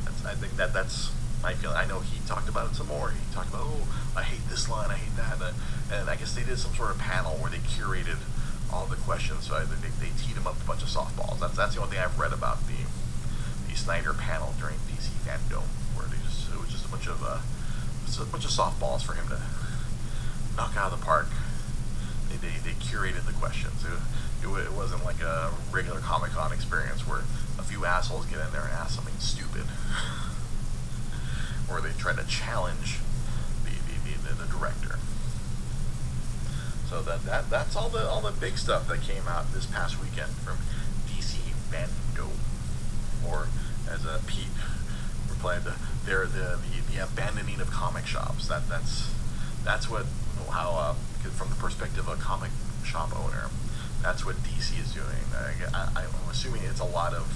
[0.10, 1.13] That's, I think that that's
[1.45, 1.78] my feeling.
[1.78, 3.13] I know he talked about it some more.
[3.13, 3.86] He talked about, oh,
[4.17, 5.38] I hate this line, I hate that,
[5.93, 8.17] and I guess they did some sort of panel where they curated
[8.73, 9.45] all the questions.
[9.45, 11.38] So they, they teed him up a bunch of softballs.
[11.38, 12.89] That's that's the only thing I've read about the
[13.69, 17.21] the Snyder panel during DC Fandom, where they just it was just a bunch of
[17.21, 19.38] uh, a bunch of softballs for him to
[20.58, 21.30] knock out of the park.
[22.41, 23.84] They they, curated the questions.
[23.84, 27.21] It, it, it wasn't like a regular Comic Con experience where
[27.58, 29.65] a few assholes get in there and ask something stupid,
[31.69, 32.99] or they try to challenge
[33.63, 34.97] the the, the, the director.
[36.89, 40.02] So that, that that's all the all the big stuff that came out this past
[40.02, 40.58] weekend from
[41.06, 41.38] DC
[41.69, 42.32] Fandom,
[43.28, 43.47] or
[43.88, 44.47] as uh, Pete
[45.30, 45.73] replied, the,
[46.06, 48.47] they're the, the the abandoning of comic shops.
[48.47, 49.13] That that's
[49.63, 50.06] that's what
[50.49, 50.95] how uh,
[51.28, 52.52] from the perspective of a comic
[52.84, 53.50] shop owner,
[54.02, 55.24] that's what DC is doing.
[55.74, 57.28] I, am assuming it's a lot of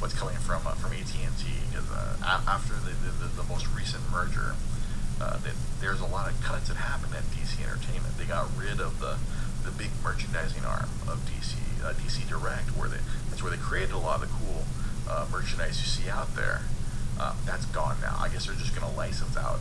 [0.00, 3.66] what's coming from uh, from AT and T because uh, after the, the, the most
[3.74, 4.54] recent merger,
[5.20, 8.16] uh, that there's a lot of cuts that happened at DC Entertainment.
[8.16, 9.18] They got rid of the
[9.64, 13.92] the big merchandising arm of DC uh, DC Direct, where they that's where they created
[13.92, 14.64] a lot of the cool
[15.08, 16.62] uh, merchandise you see out there.
[17.18, 18.16] Uh, that's gone now.
[18.20, 19.58] I guess they're just going to license out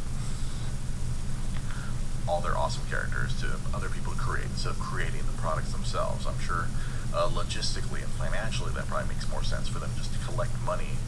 [2.27, 6.27] all their awesome characters to other people to create instead of creating the products themselves.
[6.27, 6.67] I'm sure
[7.13, 10.99] uh, logistically and financially that probably makes more sense for them just to collect money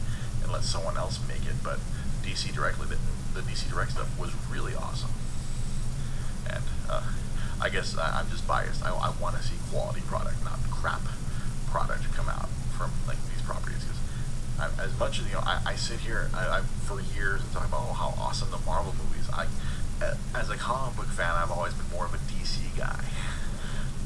[0.42, 1.62] and let someone else make it.
[1.62, 1.78] But
[2.24, 2.98] DC directly, the,
[3.34, 5.10] the DC Direct stuff was really awesome.
[6.48, 7.04] And uh,
[7.60, 8.84] I guess I, am just biased.
[8.84, 11.02] I, I want to see quality product, not crap
[11.68, 13.84] product come out from like these properties.
[13.84, 17.52] Because as much as you know, I, I sit here I, I, for years and
[17.52, 19.28] talk about oh, how awesome the Marvel movies.
[19.32, 19.46] I
[20.50, 23.04] as a comic book fan, I've always been more of a DC guy.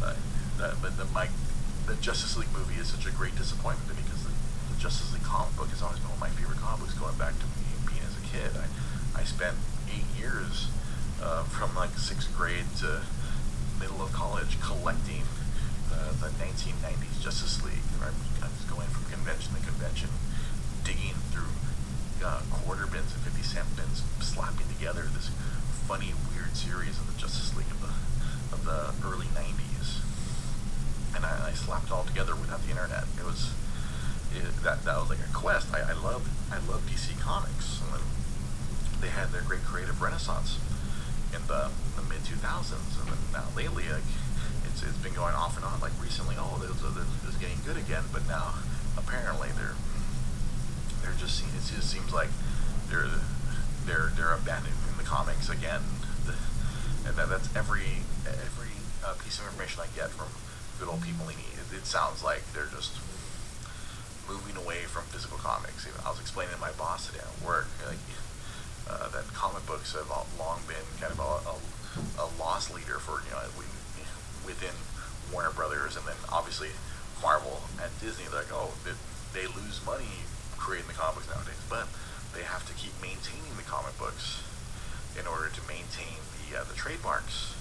[0.01, 0.17] But
[0.59, 1.29] the, but the my
[1.87, 4.33] the Justice League movie is such a great disappointment to me because the,
[4.73, 7.17] the Justice League comic book has always been one of my favorite comic books going
[7.17, 8.53] back to me being as a kid.
[8.61, 8.69] I
[9.21, 9.57] I spent
[9.89, 10.69] eight years
[11.23, 13.01] uh, from like sixth grade to
[13.81, 15.25] middle of college collecting
[15.93, 17.85] uh, the 1990s Justice League.
[18.05, 18.13] I
[18.45, 20.13] was going from convention to convention,
[20.85, 21.57] digging through
[22.21, 25.33] uh, quarter bins and 50 cent bins, slapping together this
[25.85, 26.13] funny,
[26.55, 27.93] series of the Justice League of the
[28.55, 30.01] of the early '90s,
[31.15, 33.05] and I, I slapped it all together without the internet.
[33.19, 33.53] It was
[34.35, 35.75] it, that that was like a quest.
[35.75, 37.75] I, I love I love DC Comics,
[39.05, 40.59] they had their great creative renaissance
[41.29, 44.09] in the, the mid 2000s, and then now lately, like
[44.65, 45.79] it's it's been going off and on.
[45.81, 48.55] Like recently, oh, this is getting good again, but now
[48.97, 49.77] apparently they're
[51.03, 52.33] they're just it just seems like
[52.89, 53.13] they're
[53.85, 55.83] they're they're abandoning the comics again.
[57.07, 60.29] And that, that's every every uh, piece of information I get from
[60.81, 61.29] good old people.
[61.29, 61.37] It,
[61.73, 62.97] it sounds like they're just
[64.29, 65.87] moving away from physical comics.
[66.05, 68.01] I was explaining to my boss today at work, like
[68.89, 71.55] uh, that comic books have long been kind of a, a,
[72.25, 73.45] a loss leader for you know
[74.45, 74.75] within
[75.33, 76.69] Warner Brothers, and then obviously
[77.21, 78.25] Marvel and Disney.
[78.29, 78.93] They're like, oh, they,
[79.33, 80.25] they lose money
[80.57, 81.89] creating the comics nowadays, but
[82.33, 84.43] they have to keep maintaining the comic books
[85.19, 87.57] in order to maintain the uh, the trademarks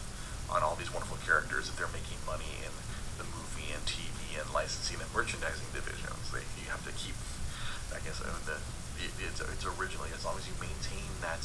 [0.51, 2.73] on all these wonderful characters that they're making money in
[3.17, 6.29] the movie and TV and licensing and merchandising divisions.
[6.29, 7.15] They you have to keep,
[7.95, 8.59] I guess, uh, the,
[8.99, 11.41] it's it's originally as long as you maintain that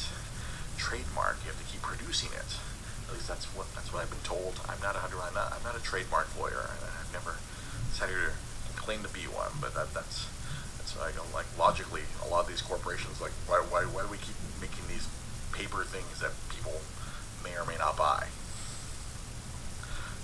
[0.76, 2.50] trademark, you have to keep producing it.
[3.08, 4.60] At least that's what that's what I've been told.
[4.68, 5.00] I'm not a.
[5.00, 5.54] I'm not.
[5.54, 6.68] I'm not a trademark lawyer.
[6.68, 7.38] I've never
[8.06, 10.30] here to claim to be one, but that that's
[10.78, 14.22] that's like like logically, a lot of these corporations like why why why do we
[14.22, 15.10] keep making these
[15.50, 16.78] paper things that people
[17.44, 18.28] may or may not buy.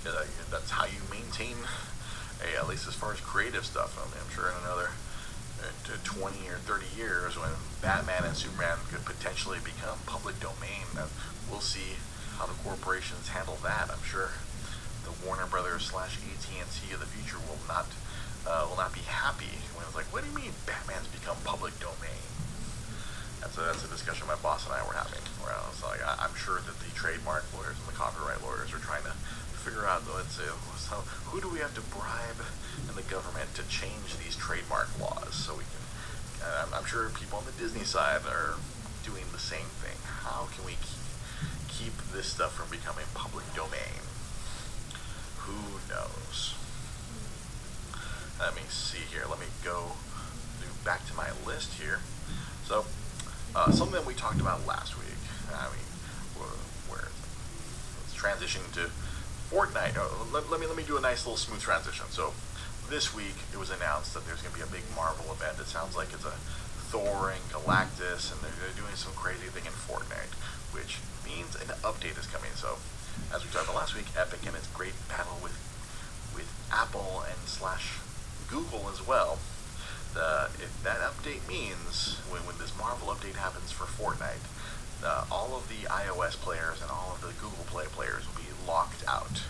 [0.03, 1.57] That's how you maintain,
[2.39, 3.97] a, at least as far as creative stuff.
[3.97, 4.91] I mean, I'm sure in another
[5.61, 7.49] uh, 20 or 30 years when
[7.81, 10.85] Batman and Superman could potentially become public domain,
[11.49, 11.97] we'll see
[12.37, 13.89] how the corporations handle that.
[13.89, 14.31] I'm sure
[15.03, 17.87] the Warner Brothers slash AT&T of the future will not
[18.45, 21.73] uh, will not be happy when it's like, what do you mean Batman's become public
[21.79, 22.34] domain?
[23.45, 25.21] That's a, that's a discussion my boss and I were having.
[25.37, 28.73] Where I was like, I, am sure that the trademark lawyers and the copyright lawyers
[28.73, 29.13] are trying to
[29.61, 30.49] figure out, let's say,
[30.81, 32.41] so who do we have to bribe
[32.89, 35.85] in the government to change these trademark laws so we can.
[36.73, 38.57] I'm sure people on the Disney side are
[39.05, 39.97] doing the same thing.
[40.25, 41.05] How can we keep,
[41.69, 44.01] keep this stuff from becoming public domain?
[45.45, 46.57] Who knows?
[48.41, 49.29] Let me see here.
[49.29, 49.93] Let me go
[50.83, 52.01] back to my list here.
[52.65, 52.85] So
[53.55, 55.15] uh, something we talked about last week.
[55.55, 55.87] I mean,
[56.91, 57.07] where
[58.03, 58.91] let's transition to
[59.47, 59.95] Fortnite.
[59.95, 62.05] Uh, let, let, me let me do a nice little smooth transition.
[62.09, 62.33] So
[62.89, 65.55] this week it was announced that there's going to be a big Marvel event.
[65.59, 66.35] It sounds like it's a
[66.91, 70.35] Thor and Galactus, and they're, they're doing some crazy thing in Fortnite,
[70.75, 72.51] which means an update is coming.
[72.59, 72.75] So
[73.31, 75.55] as we talked about last week, Epic and its great battle with
[76.35, 78.03] with Apple and slash
[78.51, 79.39] Google as well
[80.17, 84.43] uh, if that update means when, when this Marvel update happens for Fortnite,
[85.03, 88.49] uh, all of the iOS players and all of the Google Play players will be
[88.67, 89.43] locked out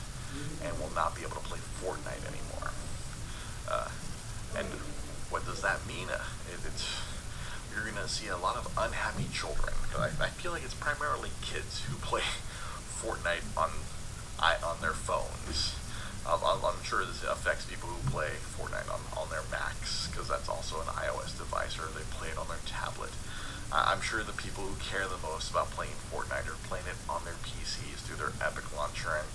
[0.64, 2.72] and will not be able to play Fortnite anymore.
[3.70, 3.90] Uh,
[4.58, 4.68] and
[5.30, 6.10] what does that mean?
[6.10, 7.00] Uh, it, it's
[7.72, 9.74] you're going to see a lot of unhappy children.
[9.98, 12.22] I, I feel like it's primarily kids who play
[13.00, 13.72] Fortnite on
[14.40, 15.76] I, on their phones.
[16.28, 20.50] I'm, I'm, sure this affects people who play Fortnite on, on their Macs because that's
[20.50, 23.12] also an iOS device or they play it on their tablet.
[23.72, 26.98] I'm sure sure the people who care the most about playing Fortnite are playing it
[27.08, 29.30] on their PCs through their Epic launcher, and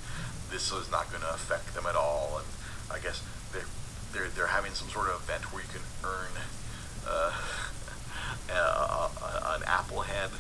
[0.51, 2.43] this is not going to affect them at all.
[2.43, 2.49] And
[2.91, 3.23] I guess
[3.55, 3.71] they're
[4.13, 6.35] they're, they're having some sort of event where you can earn
[7.07, 7.33] uh,
[8.51, 10.31] a, a, an Apple head.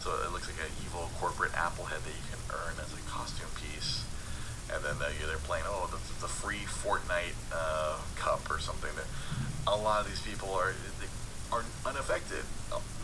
[0.00, 3.02] So it looks like an evil corporate Apple head that you can earn as a
[3.08, 4.04] costume piece.
[4.72, 8.90] And then uh, they're playing, oh, the, the free Fortnite uh, cup or something.
[8.96, 9.08] That
[9.66, 11.08] a lot of these people are they
[11.52, 12.44] are unaffected.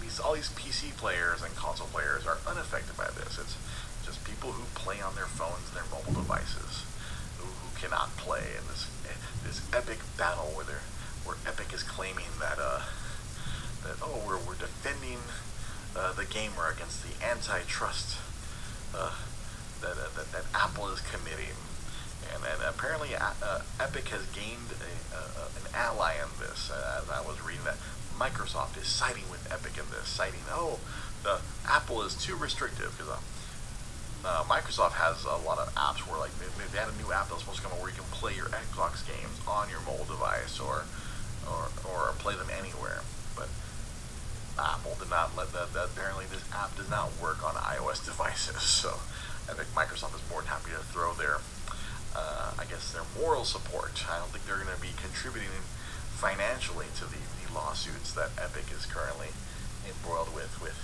[0.01, 3.41] These all these PC players and console players are unaffected by this.
[3.41, 3.57] It's
[4.05, 6.85] just people who play on their phones and their mobile devices
[7.41, 8.89] who, who cannot play in this
[9.45, 10.87] this epic battle where they're,
[11.25, 12.83] where Epic is claiming that uh
[13.85, 15.21] that oh we're we're defending
[15.95, 18.19] uh, the gamer against the antitrust
[18.97, 19.15] uh,
[19.81, 21.55] that, uh, that that Apple is committing.
[22.35, 26.73] And, and apparently, uh, uh Epic has gained a, an ally in this.
[26.73, 27.77] Uh, as I was reading that
[28.19, 30.81] Microsoft is siding with Epic in this, citing, oh,
[31.23, 33.21] the Apple is too restrictive because
[34.25, 37.45] uh, Microsoft has a lot of apps where, like, they, had a new app that's
[37.45, 40.57] supposed to come out where you can play your Xbox games on your mobile device
[40.57, 40.89] or,
[41.45, 43.05] or, or play them anywhere.
[43.37, 43.53] But
[44.57, 45.93] Apple did not let that, that.
[45.93, 48.65] Apparently, this app does not work on iOS devices.
[48.65, 48.97] So,
[49.45, 51.45] I think Microsoft is more than happy to throw their,
[52.17, 54.01] uh, I guess, their moral support.
[54.09, 55.53] I don't think they're going to be contributing
[56.17, 59.29] financially to the, the lawsuits that Epic is currently
[59.85, 60.81] embroiled with with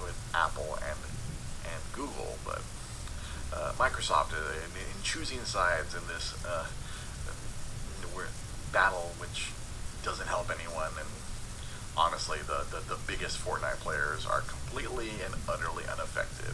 [0.00, 0.96] with Apple and
[1.68, 2.64] and Google, but
[3.56, 6.66] uh, Microsoft in, in, choosing sides in this uh,
[8.76, 9.52] battle, which
[10.04, 11.08] doesn't help anyone, and
[11.96, 16.52] honestly, the, the, the biggest Fortnite players are completely and utterly unaffected.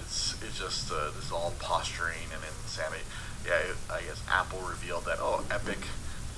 [0.00, 3.04] It's it's just uh, this is all posturing and insanity.
[3.46, 5.78] Yeah, I guess Apple revealed that oh, Epic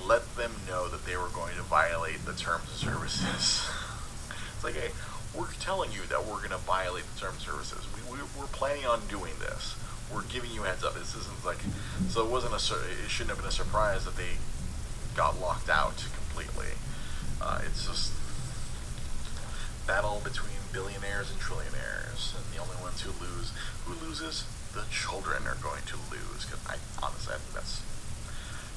[0.04, 3.70] let them know that they were going to violate the terms of services.
[4.54, 4.90] it's like, hey,
[5.36, 7.86] we're telling you that we're going to violate the terms of services.
[7.94, 9.76] We, we, we're planning on doing this.
[10.12, 10.94] We're giving you heads up.
[10.94, 11.60] This isn't like,
[12.08, 14.38] so it wasn't a, it shouldn't have been a surprise that they
[15.14, 16.72] got locked out completely.
[17.40, 18.12] Uh, it's just
[19.86, 23.52] battle between billionaires and trillionaires, and the only ones who lose,
[23.84, 24.44] who loses,
[24.74, 26.46] the children are going to lose.
[26.46, 27.82] Because I honestly, I think that's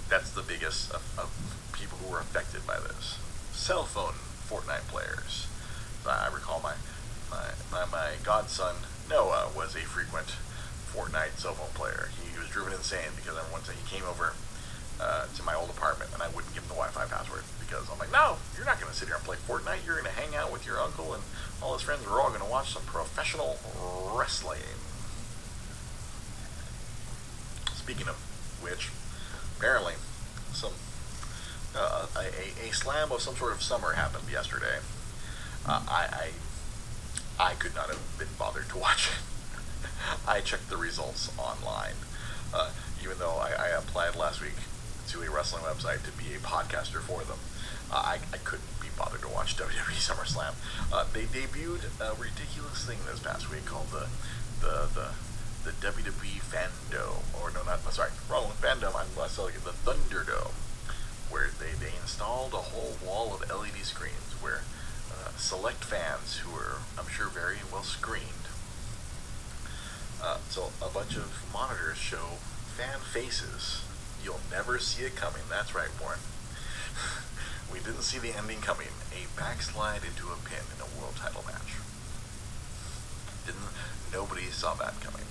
[0.09, 1.29] that's the biggest of, of
[1.73, 3.19] people who were affected by this.
[3.51, 4.17] Cell phone
[4.49, 5.47] Fortnite players.
[6.05, 6.73] I recall my,
[7.29, 8.75] my, my, my godson,
[9.09, 10.35] Noah, was a frequent
[10.93, 12.09] Fortnite cell phone player.
[12.21, 14.33] He was driven insane because one time he came over
[14.99, 17.99] uh, to my old apartment and I wouldn't give him the Wi-Fi password because I'm
[17.99, 19.85] like, no, you're not going to sit here and play Fortnite.
[19.85, 21.23] You're going to hang out with your uncle and
[21.61, 22.05] all his friends.
[22.05, 23.57] We're all going to watch some professional
[24.13, 24.59] wrestling.
[27.73, 28.15] Speaking of
[28.61, 28.89] which,
[29.57, 29.93] apparently,
[30.51, 30.73] some
[31.75, 34.79] uh, a, a slam of some sort of summer happened yesterday.
[35.65, 36.31] Uh, I,
[37.39, 39.87] I, I could not have been bothered to watch it.
[40.27, 41.95] I checked the results online,
[42.53, 42.71] uh,
[43.03, 44.57] even though I, I, applied last week
[45.09, 47.39] to a wrestling website to be a podcaster for them.
[47.91, 50.53] Uh, I, I couldn't be bothered to watch WWE SummerSlam.
[50.91, 54.07] Uh, they debuted a ridiculous thing this past week called the
[54.61, 55.09] the the
[55.63, 58.55] the WWE Fandom, or no, not sorry, wrong one.
[58.55, 58.95] Fandom.
[58.95, 60.53] I'm selling it the Thunderdome,
[61.29, 64.61] where they they installed a whole wall of LED screens where
[65.37, 68.47] select fans who are, I'm sure, very well screened.
[70.21, 72.37] Uh, so a bunch of monitors show
[72.75, 73.83] fan faces.
[74.23, 75.43] You'll never see it coming.
[75.49, 76.19] That's right, Warren.
[77.71, 78.91] we didn't see the ending coming.
[79.15, 81.79] A backslide into a pin in a world title match.
[83.45, 83.71] Didn't
[84.11, 85.25] nobody saw that coming.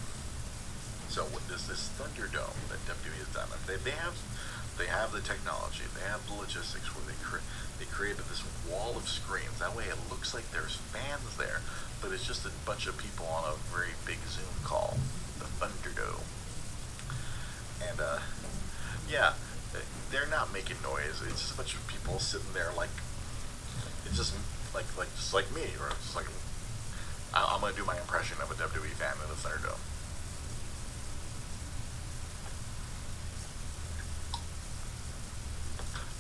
[1.09, 3.49] So what does this Thunderdome that WWE has done?
[3.67, 4.17] They, they have
[4.79, 7.45] they have the technology, they have the logistics where they cre-
[7.79, 9.59] they created this wall of screens.
[9.59, 11.61] That way it looks like there's fans there,
[12.01, 14.97] but it's just a bunch of people on a very big Zoom call,
[15.39, 16.25] the Thunderdome.
[17.91, 18.19] And uh,
[19.11, 19.35] yeah,
[20.11, 21.23] they're not making noise.
[21.27, 22.91] It's just a bunch of people sitting there like
[24.07, 24.35] it's just
[24.75, 26.27] like like just like me, or just like
[27.35, 29.79] I, am gonna do my impression of a WWE fan in the Thunderdome.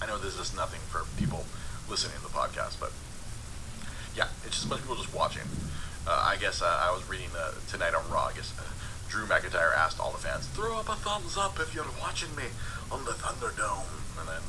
[0.00, 1.44] I know this is nothing for people
[1.88, 2.92] listening to the podcast, but
[4.16, 5.46] yeah, it's just a bunch of people just watching.
[6.06, 8.26] Uh, I guess uh, I was reading uh, tonight on Raw.
[8.26, 8.64] I guess uh,
[9.08, 12.44] Drew McIntyre asked all the fans, "Throw up a thumbs up if you're watching me
[12.90, 13.86] on the Thunderdome,"
[14.18, 14.42] and then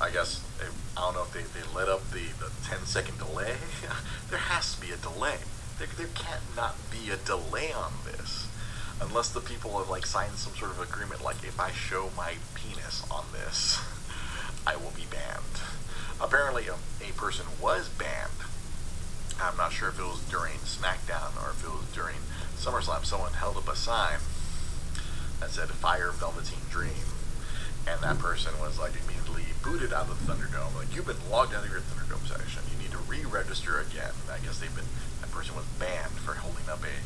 [0.00, 3.18] I guess they, I don't know if they, they let up the, the 10 second
[3.18, 3.56] delay.
[4.30, 5.38] there has to be a delay.
[5.78, 8.46] There, there can't not be a delay on this
[9.00, 12.34] unless the people have like signed some sort of agreement like if I show my
[12.54, 13.80] penis on this
[14.66, 15.60] I will be banned.
[16.20, 18.30] Apparently, a, a person was banned
[19.40, 22.20] I'm not sure if it was during SmackDown or if it was during
[22.60, 23.04] SummerSlam.
[23.06, 24.20] Someone held up a sign
[25.40, 27.08] that said "Fire Velveteen Dream,"
[27.88, 30.76] and that person was like immediately booted out of the Thunderdome.
[30.76, 32.62] Like you've been logged out of your Thunderdome section.
[32.68, 34.12] You need to re-register again.
[34.28, 34.88] I guess they've been
[35.24, 36.96] that person was banned for holding up a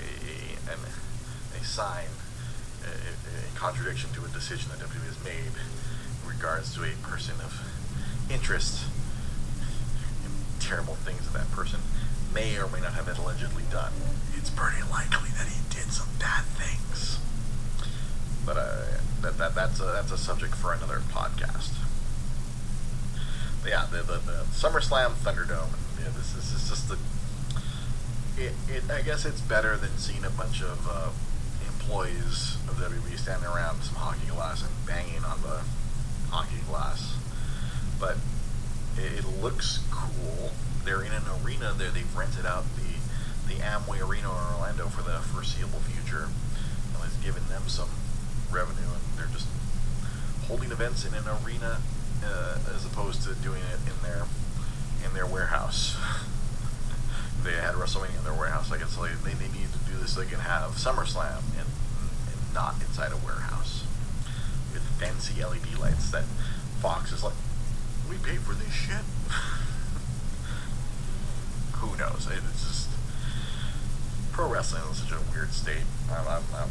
[0.00, 2.08] a a, a sign
[2.88, 5.52] in contradiction to a decision that WWE has made
[6.26, 7.60] regards to a person of
[8.30, 8.84] interest
[10.24, 11.80] in terrible things that that person
[12.34, 13.92] may or may not have allegedly done.
[14.36, 17.18] It's pretty likely that he did some bad things.
[18.44, 18.84] But uh,
[19.22, 21.72] that, that that's a, that's a subject for another podcast.
[23.62, 25.74] But yeah, the, the, the SummerSlam Thunderdome.
[25.98, 26.98] Yeah, this, this is just the.
[28.38, 31.08] It, it, I guess it's better than seeing a bunch of uh,
[31.66, 35.62] employees of WWE standing around some hockey glass and banging on the
[36.36, 37.16] hockey glass.
[37.98, 38.20] But
[38.98, 40.52] it, looks cool.
[40.84, 41.88] They're in an arena there.
[41.88, 43.00] They've rented out the
[43.48, 46.28] the Amway Arena in Orlando for the foreseeable future.
[46.92, 47.88] And it's given them some
[48.50, 49.46] revenue, and they're just
[50.48, 51.80] holding events in an arena
[52.24, 54.26] uh, as opposed to doing it in their
[55.04, 55.96] in their warehouse.
[57.44, 58.72] they had WrestleMania in their warehouse.
[58.72, 61.68] I guess they, they need to do this so they can have SummerSlam and,
[62.28, 63.55] and not inside a warehouse
[64.98, 66.24] fancy LED lights that
[66.80, 67.34] Fox is like,
[68.08, 69.04] we paid for this shit.
[71.76, 72.28] Who knows?
[72.30, 72.88] It's just
[74.32, 75.84] pro wrestling is such a weird state.
[76.12, 76.68] I'm, I'm, I'm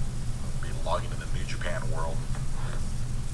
[0.61, 2.17] be logging into the New Japan World,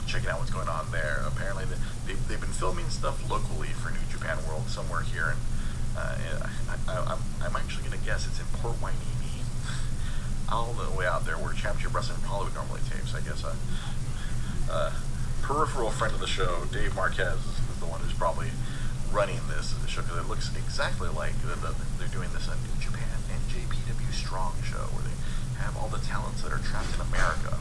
[0.08, 1.24] checking out what's going on there.
[1.28, 1.66] Apparently,
[2.08, 5.40] they, they've been filming stuff locally for New Japan World somewhere here, and
[5.96, 9.44] uh, I, I, I'm, I'm actually to guess it's in Port Hueneme,
[10.52, 13.14] all the way out there where Championship Wrestling Hollywood normally tapes.
[13.14, 13.56] I guess uh,
[14.72, 14.92] uh,
[15.42, 18.48] peripheral friend of the show, Dave Marquez, is the one who's probably
[19.12, 22.80] running this show because it looks exactly like the, the, they're doing this in New
[22.80, 25.18] Japan NJPW Strong show where they
[25.60, 27.60] have all the talents that are trapped in America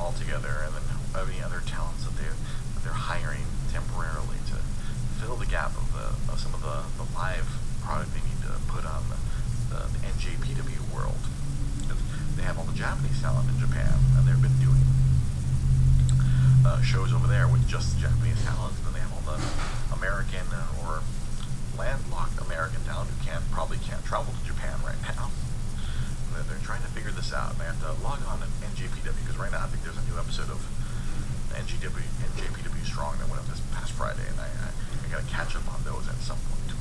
[0.00, 0.86] all together, and then
[1.18, 4.56] any other talents that they that they're hiring temporarily to
[5.20, 7.46] fill the gap of the of some of the, the live
[7.82, 9.18] product they need to put on the,
[9.72, 11.18] the, the NJPW world.
[12.36, 14.67] They have all the Japanese talent in Japan, and they've been doing
[16.64, 19.38] uh, shows over there with just Japanese talent, and then they have all the
[19.94, 20.46] American
[20.82, 21.02] or
[21.76, 25.30] landlocked American talent who can't probably can't travel to Japan right now.
[26.34, 27.58] They're, they're trying to figure this out.
[27.58, 30.18] They have to log on to NJPW because right now I think there's a new
[30.20, 30.60] episode of
[31.56, 32.04] NGW,
[32.36, 35.56] NJPW Strong that went up this past Friday, and I, I, I got to catch
[35.56, 36.76] up on those at some point.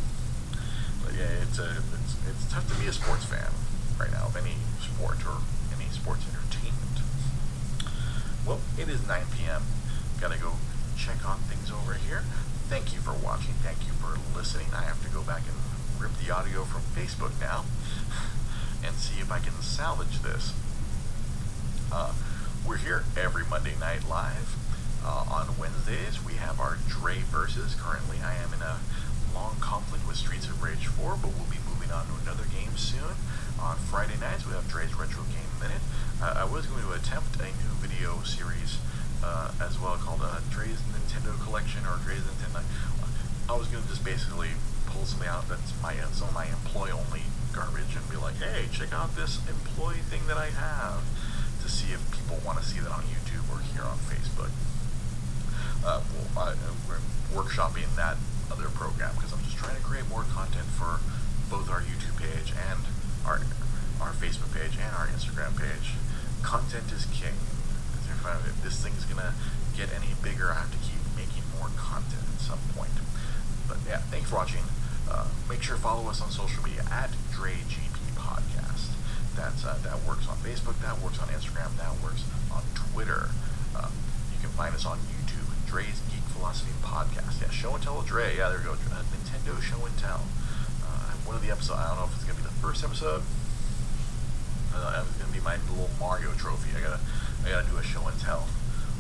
[1.04, 3.50] But yeah, it's a, it's it's tough to be a sports fan
[3.98, 5.42] right now of any sport or
[5.74, 7.02] any sports entertainment.
[8.46, 9.64] Well, it is 9 p.m.
[10.22, 10.54] Gotta go
[10.98, 12.24] check on things over here.
[12.70, 13.54] Thank you for watching.
[13.64, 14.68] Thank you for listening.
[14.74, 15.58] I have to go back and
[16.02, 17.66] rip the audio from Facebook now
[18.86, 20.58] and see if I can salvage this.
[21.94, 22.12] Uh,
[22.66, 24.58] we're here every Monday night live.
[25.06, 27.78] Uh, on Wednesdays, we have our Dre versus.
[27.78, 28.82] Currently, I am in a
[29.38, 32.74] long conflict with Streets of Rage 4, but we'll be moving on to another game
[32.74, 33.22] soon.
[33.62, 35.86] On Friday nights, we have Dre's Retro Game Minute.
[36.26, 38.82] Uh, I was going to attempt a new video series
[39.22, 42.66] uh, as well called uh, Dre's Nintendo Collection or Dre's Nintendo.
[43.46, 44.58] I was going to just basically
[44.88, 47.22] pull something out that's my some of my employee only
[47.58, 51.02] garbage and be like, hey, check out this employee thing that I have
[51.66, 54.54] to see if people want to see that on YouTube or here on Facebook.
[55.82, 56.56] Uh, well, I,
[56.86, 57.02] we're
[57.34, 58.22] workshopping that
[58.54, 61.02] other program because I'm just trying to create more content for
[61.50, 62.86] both our YouTube page and
[63.26, 63.42] our
[63.98, 65.98] our Facebook page and our Instagram page.
[66.46, 67.34] Content is king
[68.48, 69.34] if this thing's gonna
[69.76, 72.92] get any bigger, I have to keep making more content at some point.
[73.68, 74.64] But yeah, thanks for watching.
[75.10, 78.92] Uh, make sure to follow us on social media at DreGP Podcast.
[79.36, 83.30] That's uh, that works on Facebook, that works on Instagram, that works on Twitter.
[83.76, 83.90] Uh,
[84.34, 87.42] you can find us on YouTube, Dre's Geek Philosophy Podcast.
[87.42, 88.36] Yeah, Show and Tell with Dre.
[88.38, 88.74] Yeah, there we go.
[88.74, 90.24] Uh, Nintendo Show and Tell.
[90.84, 91.80] Uh, one of the episodes.
[91.80, 93.22] I don't know if it's gonna be the first episode.
[94.74, 96.76] Uh, it's gonna be my little Mario trophy.
[96.76, 97.00] I gotta
[97.46, 98.48] I gotta do a show and tell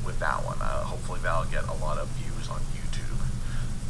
[0.05, 0.61] with that one.
[0.61, 2.26] Uh, hopefully that'll get a lot of views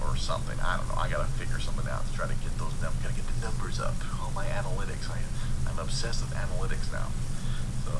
[0.08, 0.58] or something.
[0.60, 0.96] I don't know.
[0.96, 3.04] I gotta figure something out to try to get those numbers.
[3.04, 3.96] Gotta get the numbers up.
[4.24, 5.12] All my analytics.
[5.12, 5.20] I,
[5.70, 7.12] I'm obsessed with analytics now.
[7.86, 7.92] So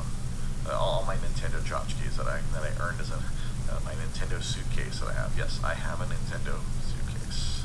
[0.68, 3.20] uh, all my Nintendo tchotchkes that I that I earned as a
[3.68, 5.32] uh, my Nintendo suitcase that I have.
[5.36, 7.64] Yes, I have a Nintendo suitcase.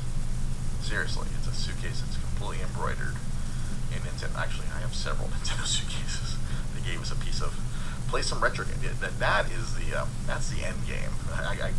[0.81, 3.15] Seriously, it's a suitcase that's completely embroidered
[3.95, 4.35] in Nintendo.
[4.35, 6.35] Actually, I have several Nintendo suitcases.
[6.75, 7.55] They gave us a piece of
[8.13, 8.99] play some retro games.
[8.99, 11.09] That that is the um, that's the end game.
[11.33, 11.73] I, I,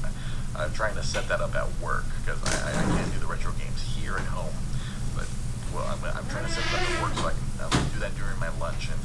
[0.62, 3.50] am trying to set that up at work because I, I, can't do the retro
[3.58, 4.54] games here at home.
[5.18, 5.26] But
[5.74, 8.14] well, I'm, I'm trying to set that at work so I can uh, do that
[8.14, 9.00] during my lunch and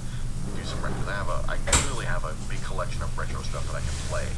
[0.54, 1.02] do some retro.
[1.10, 1.58] I have a, I
[1.90, 4.30] literally have a big collection of retro stuff that I can play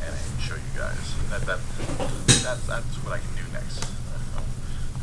[0.00, 0.96] and, show you guys.
[1.28, 1.60] That that
[2.46, 3.82] that that's what I can do next.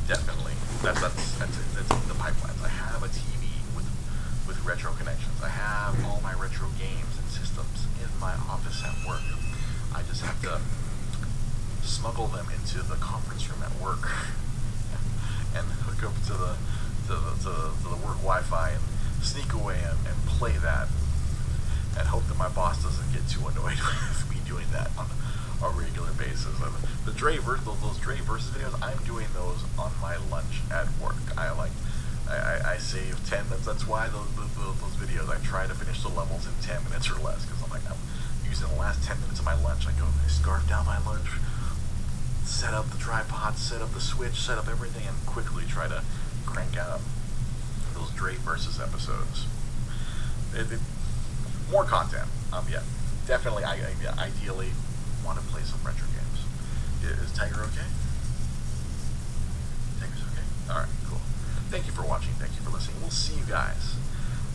[0.07, 1.67] Definitely, that's that's that's, it.
[1.75, 2.57] that's the pipelines.
[2.63, 3.85] I have a TV with
[4.47, 5.37] with retro connections.
[5.43, 9.21] I have all my retro games and systems in my office at work.
[9.93, 10.61] I just have to
[11.83, 14.09] smuggle them into the conference room at work
[15.55, 16.55] and hook up to the
[17.07, 18.83] to the, to the, to the work Wi-Fi and
[19.21, 20.87] sneak away and, and play that
[21.97, 23.77] and hope that my boss doesn't get too annoyed
[24.09, 25.07] with me doing that on
[25.61, 26.55] a regular basis.
[26.59, 26.73] And
[27.05, 31.19] the Dre those, those Dre versus videos, I'm doing those on my lunch at work.
[31.37, 31.71] I like
[32.27, 33.65] I, I, I save 10 minutes.
[33.65, 37.11] That's why those, those, those videos, I try to finish the levels in 10 minutes
[37.11, 37.99] or less because I'm like, I'm
[38.47, 39.87] using the last 10 minutes of my lunch.
[39.87, 41.27] I go, I scarf down my lunch,
[42.45, 46.03] set up the tripod, set up the switch, set up everything, and quickly try to
[46.45, 47.01] crank out
[47.93, 49.47] those Dre versus episodes.
[50.53, 50.79] It, it,
[51.71, 52.27] more content.
[52.51, 52.83] Um, yeah,
[53.27, 53.63] definitely.
[53.63, 54.71] I, I ideally
[55.25, 57.19] want to play some retro games.
[57.23, 57.87] Is Tiger okay?
[59.99, 60.45] Tiger's okay.
[60.69, 61.21] All right, cool.
[61.71, 62.33] Thank you for watching.
[62.37, 63.01] Thank you for listening.
[63.01, 63.95] We'll see you guys.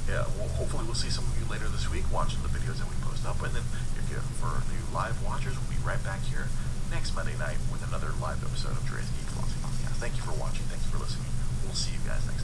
[0.08, 2.88] Yeah, well, hopefully we'll see some of you later this week watching the videos that
[2.88, 3.64] we post up, and then
[4.00, 6.48] if you're for new live watchers, we'll be right back here
[6.90, 9.58] next Monday night with another live episode of Dre's Geek Philosophy
[9.98, 10.62] Thank you for watching.
[10.70, 11.26] Thanks for listening.
[11.64, 12.37] We'll see you guys next